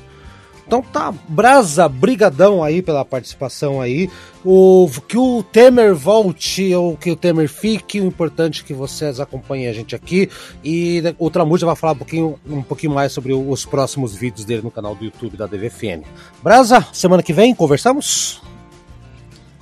Então 0.65 0.81
tá, 0.81 1.13
brasa, 1.29 1.87
brigadão 1.87 2.63
aí 2.63 2.81
pela 2.81 3.05
participação 3.05 3.79
aí. 3.79 4.09
O, 4.43 4.89
que 5.07 5.17
o 5.17 5.43
Temer 5.43 5.93
volte 5.93 6.73
ou 6.73 6.97
que 6.97 7.11
o 7.11 7.15
Temer 7.15 7.47
fique, 7.47 8.01
o 8.01 8.05
importante 8.05 8.61
é 8.61 8.65
que 8.65 8.73
vocês 8.73 9.19
acompanhem 9.19 9.67
a 9.67 9.73
gente 9.73 9.95
aqui. 9.95 10.29
E 10.63 11.03
o 11.19 11.29
Tramuja 11.29 11.65
vai 11.65 11.75
falar 11.75 11.93
um 11.93 11.97
pouquinho, 11.97 12.39
um 12.47 12.61
pouquinho 12.63 12.93
mais 12.93 13.11
sobre 13.11 13.33
os 13.33 13.65
próximos 13.65 14.15
vídeos 14.15 14.45
dele 14.45 14.63
no 14.63 14.71
canal 14.71 14.95
do 14.95 15.05
YouTube 15.05 15.37
da 15.37 15.45
DVFN. 15.45 16.03
Brasa, 16.41 16.85
semana 16.91 17.21
que 17.21 17.33
vem 17.33 17.53
conversamos? 17.53 18.41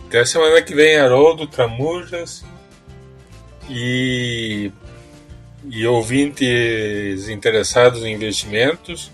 Até 0.07 0.23
semana 0.23 0.61
que 0.61 0.73
vem, 0.73 0.97
Haroldo, 0.97 1.47
Tramujas 1.47 2.45
e, 3.69 4.71
e 5.69 5.85
ouvintes 5.85 7.27
interessados 7.27 8.03
em 8.03 8.13
investimentos. 8.13 9.11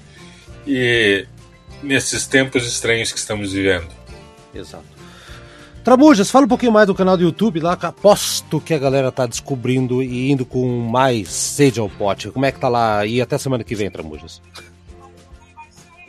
E 0.67 1.25
nesses 1.81 2.27
tempos 2.27 2.65
estranhos 2.67 3.11
que 3.11 3.19
estamos 3.19 3.53
vivendo. 3.53 3.87
Exato. 4.53 4.99
Tramujas, 5.83 6.29
fala 6.29 6.45
um 6.45 6.49
pouquinho 6.49 6.71
mais 6.71 6.87
do 6.87 6.93
canal 6.93 7.15
do 7.15 7.23
YouTube 7.23 7.59
lá, 7.61 7.75
que 7.75 7.85
aposto 7.85 8.59
que 8.59 8.73
a 8.73 8.77
galera 8.77 9.11
tá 9.11 9.25
descobrindo 9.25 10.03
e 10.03 10.29
indo 10.29 10.45
com 10.45 10.67
mais 10.81 11.29
sede 11.29 11.79
ao 11.79 11.89
pote. 11.89 12.29
Como 12.29 12.45
é 12.45 12.51
que 12.51 12.59
tá 12.59 12.67
lá? 12.67 13.05
E 13.05 13.21
até 13.21 13.37
semana 13.37 13.63
que 13.63 13.75
vem, 13.75 13.89
Tramujas. 13.89 14.41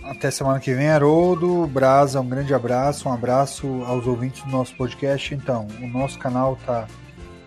Até 0.03 0.29
semana 0.31 0.59
que 0.59 0.75
vem, 0.75 0.89
Haroldo, 0.89 1.69
Brasa, 1.69 2.21
um 2.21 2.29
grande 2.29 2.53
abraço, 2.53 3.09
um 3.09 3.13
abraço 3.13 3.67
aos 3.87 4.09
ouvintes 4.09 4.43
do 4.43 4.51
nosso 4.51 4.75
podcast. 4.75 5.35
Então, 5.35 5.69
o 5.81 5.87
nosso 5.87 6.19
canal 6.19 6.59
tá. 6.67 6.89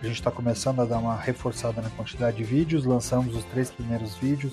A 0.00 0.06
gente 0.06 0.16
está 0.16 0.30
começando 0.30 0.80
a 0.80 0.84
dar 0.84 0.98
uma 0.98 1.16
reforçada 1.16 1.80
na 1.80 1.88
quantidade 1.90 2.36
de 2.38 2.44
vídeos, 2.44 2.84
lançamos 2.84 3.34
os 3.36 3.44
três 3.44 3.70
primeiros 3.70 4.16
vídeos. 4.16 4.52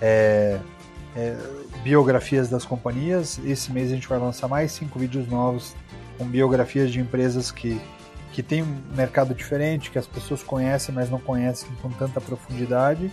É, 0.00 0.58
é, 1.16 1.36
biografias 1.82 2.48
das 2.48 2.64
companhias. 2.64 3.40
Esse 3.44 3.72
mês 3.72 3.90
a 3.90 3.94
gente 3.94 4.08
vai 4.08 4.18
lançar 4.18 4.48
mais 4.48 4.72
cinco 4.72 4.98
vídeos 4.98 5.26
novos 5.28 5.74
com 6.18 6.24
biografias 6.24 6.90
de 6.90 7.00
empresas 7.00 7.50
que, 7.50 7.80
que 8.32 8.42
têm 8.42 8.62
um 8.62 8.82
mercado 8.94 9.34
diferente, 9.34 9.90
que 9.90 9.98
as 9.98 10.06
pessoas 10.06 10.42
conhecem, 10.42 10.94
mas 10.94 11.10
não 11.10 11.18
conhecem 11.18 11.68
com 11.80 11.90
tanta 11.90 12.20
profundidade. 12.20 13.10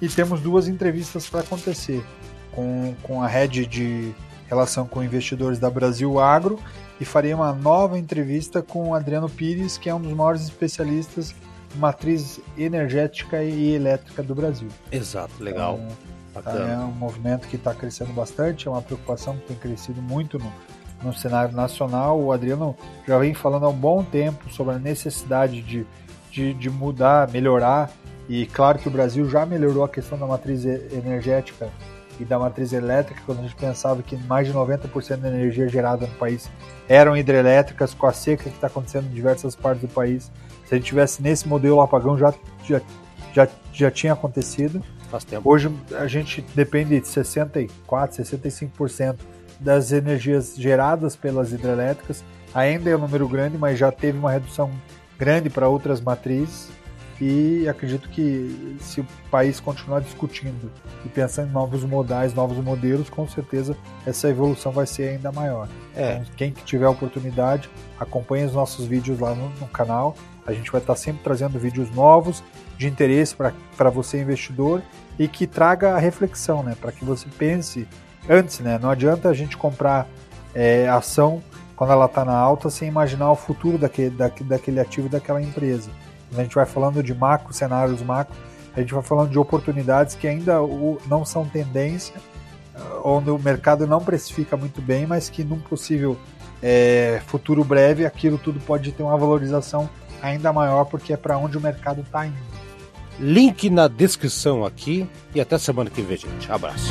E 0.00 0.08
temos 0.08 0.40
duas 0.40 0.68
entrevistas 0.68 1.28
para 1.28 1.40
acontecer 1.40 2.04
com, 2.52 2.94
com 3.02 3.22
a 3.22 3.26
head 3.26 3.66
de 3.66 4.12
relação 4.48 4.86
com 4.86 5.02
investidores 5.02 5.58
da 5.58 5.70
Brasil 5.70 6.18
Agro 6.20 6.58
e 7.00 7.04
farei 7.04 7.32
uma 7.32 7.52
nova 7.52 7.98
entrevista 7.98 8.62
com 8.62 8.90
o 8.90 8.94
Adriano 8.94 9.28
Pires, 9.28 9.78
que 9.78 9.88
é 9.88 9.94
um 9.94 10.00
dos 10.00 10.12
maiores 10.12 10.42
especialistas 10.42 11.34
em 11.74 11.78
matriz 11.78 12.38
energética 12.56 13.42
e 13.42 13.74
elétrica 13.74 14.22
do 14.22 14.34
Brasil. 14.34 14.68
Exato, 14.90 15.32
legal. 15.42 15.80
Então, 15.82 16.11
é 16.34 16.76
um 16.78 16.92
movimento 16.92 17.46
que 17.48 17.56
está 17.56 17.74
crescendo 17.74 18.12
bastante, 18.12 18.66
é 18.66 18.70
uma 18.70 18.82
preocupação 18.82 19.36
que 19.36 19.48
tem 19.48 19.56
crescido 19.56 20.00
muito 20.00 20.38
no, 20.38 20.52
no 21.02 21.12
cenário 21.12 21.54
nacional. 21.54 22.20
O 22.20 22.32
Adriano 22.32 22.76
já 23.06 23.18
vem 23.18 23.34
falando 23.34 23.66
há 23.66 23.68
um 23.68 23.76
bom 23.76 24.02
tempo 24.02 24.50
sobre 24.50 24.74
a 24.74 24.78
necessidade 24.78 25.60
de, 25.60 25.86
de, 26.30 26.54
de 26.54 26.70
mudar, 26.70 27.28
melhorar. 27.30 27.90
E 28.28 28.46
claro 28.46 28.78
que 28.78 28.88
o 28.88 28.90
Brasil 28.90 29.28
já 29.28 29.44
melhorou 29.44 29.84
a 29.84 29.88
questão 29.88 30.18
da 30.18 30.26
matriz 30.26 30.64
energética 30.64 31.68
e 32.20 32.24
da 32.24 32.38
matriz 32.38 32.72
elétrica, 32.72 33.20
quando 33.26 33.40
a 33.40 33.42
gente 33.42 33.56
pensava 33.56 34.02
que 34.02 34.16
mais 34.16 34.46
de 34.46 34.54
90% 34.54 35.16
da 35.16 35.28
energia 35.28 35.68
gerada 35.68 36.06
no 36.06 36.14
país 36.14 36.48
eram 36.88 37.16
hidrelétricas, 37.16 37.94
com 37.94 38.06
a 38.06 38.12
seca 38.12 38.44
que 38.44 38.56
está 38.56 38.66
acontecendo 38.68 39.06
em 39.06 39.14
diversas 39.14 39.56
partes 39.56 39.82
do 39.82 39.88
país. 39.88 40.30
Se 40.66 40.74
a 40.74 40.78
gente 40.78 40.86
tivesse 40.86 41.22
nesse 41.22 41.48
modelo, 41.48 41.80
apagão 41.80 42.16
já, 42.16 42.32
já, 42.64 42.80
já, 43.32 43.48
já 43.72 43.90
tinha 43.90 44.12
acontecido. 44.12 44.82
Faz 45.12 45.24
tempo. 45.24 45.52
Hoje 45.52 45.70
a 45.94 46.06
gente 46.06 46.40
depende 46.54 46.98
de 46.98 47.06
64, 47.06 48.24
65% 48.24 49.16
das 49.60 49.92
energias 49.92 50.54
geradas 50.56 51.14
pelas 51.14 51.52
hidrelétricas. 51.52 52.24
Ainda 52.54 52.88
é 52.88 52.96
um 52.96 53.00
número 53.00 53.28
grande, 53.28 53.58
mas 53.58 53.78
já 53.78 53.92
teve 53.92 54.16
uma 54.18 54.32
redução 54.32 54.70
grande 55.18 55.50
para 55.50 55.68
outras 55.68 56.00
matrizes. 56.00 56.70
E 57.20 57.68
acredito 57.68 58.08
que 58.08 58.78
se 58.80 59.02
o 59.02 59.06
país 59.30 59.60
continuar 59.60 60.00
discutindo 60.00 60.72
e 61.04 61.10
pensando 61.10 61.50
em 61.50 61.52
novos 61.52 61.84
modais, 61.84 62.32
novos 62.32 62.56
modelos, 62.64 63.10
com 63.10 63.28
certeza 63.28 63.76
essa 64.06 64.30
evolução 64.30 64.72
vai 64.72 64.86
ser 64.86 65.10
ainda 65.10 65.30
maior. 65.30 65.68
É. 65.94 66.14
Então, 66.14 66.34
quem 66.38 66.50
tiver 66.64 66.88
oportunidade, 66.88 67.68
acompanhe 68.00 68.46
os 68.46 68.54
nossos 68.54 68.86
vídeos 68.86 69.20
lá 69.20 69.34
no, 69.34 69.50
no 69.60 69.68
canal. 69.68 70.16
A 70.46 70.54
gente 70.54 70.72
vai 70.72 70.80
estar 70.80 70.96
sempre 70.96 71.22
trazendo 71.22 71.58
vídeos 71.58 71.94
novos 71.94 72.42
de 72.82 72.88
interesse 72.88 73.34
para 73.34 73.90
você 73.90 74.20
investidor 74.20 74.82
e 75.18 75.28
que 75.28 75.46
traga 75.46 75.94
a 75.94 75.98
reflexão, 75.98 76.62
né? 76.62 76.76
Para 76.80 76.92
que 76.92 77.04
você 77.04 77.26
pense 77.38 77.86
antes, 78.28 78.60
né? 78.60 78.78
Não 78.80 78.90
adianta 78.90 79.28
a 79.28 79.34
gente 79.34 79.56
comprar 79.56 80.08
é, 80.54 80.88
ação 80.88 81.42
quando 81.76 81.92
ela 81.92 82.06
está 82.06 82.24
na 82.24 82.36
alta 82.36 82.70
sem 82.70 82.88
imaginar 82.88 83.30
o 83.30 83.36
futuro 83.36 83.78
daquele, 83.78 84.10
daquele, 84.10 84.48
daquele 84.48 84.80
ativo 84.80 85.08
daquela 85.08 85.40
empresa. 85.40 85.90
Quando 86.28 86.40
a 86.40 86.42
gente 86.42 86.54
vai 86.54 86.66
falando 86.66 87.02
de 87.02 87.14
macro, 87.14 87.52
cenários 87.52 88.02
macro, 88.02 88.34
a 88.74 88.80
gente 88.80 88.92
vai 88.92 89.02
falando 89.02 89.30
de 89.30 89.38
oportunidades 89.38 90.14
que 90.14 90.26
ainda 90.26 90.58
não 91.06 91.24
são 91.24 91.44
tendência, 91.44 92.14
onde 93.04 93.30
o 93.30 93.38
mercado 93.38 93.86
não 93.86 94.00
precifica 94.00 94.56
muito 94.56 94.80
bem, 94.80 95.06
mas 95.06 95.28
que 95.28 95.44
num 95.44 95.60
possível 95.60 96.16
é, 96.62 97.20
futuro 97.26 97.62
breve 97.64 98.06
aquilo 98.06 98.38
tudo 98.38 98.60
pode 98.60 98.92
ter 98.92 99.02
uma 99.02 99.16
valorização 99.16 99.90
ainda 100.22 100.52
maior 100.52 100.84
porque 100.84 101.12
é 101.12 101.16
para 101.16 101.36
onde 101.36 101.58
o 101.58 101.60
mercado 101.60 102.00
está 102.00 102.26
indo. 102.26 102.51
Link 103.22 103.70
na 103.70 103.86
descrição 103.86 104.64
aqui 104.64 105.06
e 105.32 105.40
até 105.40 105.56
semana 105.56 105.88
que 105.88 106.02
vem, 106.02 106.16
gente. 106.16 106.50
Abraço. 106.50 106.90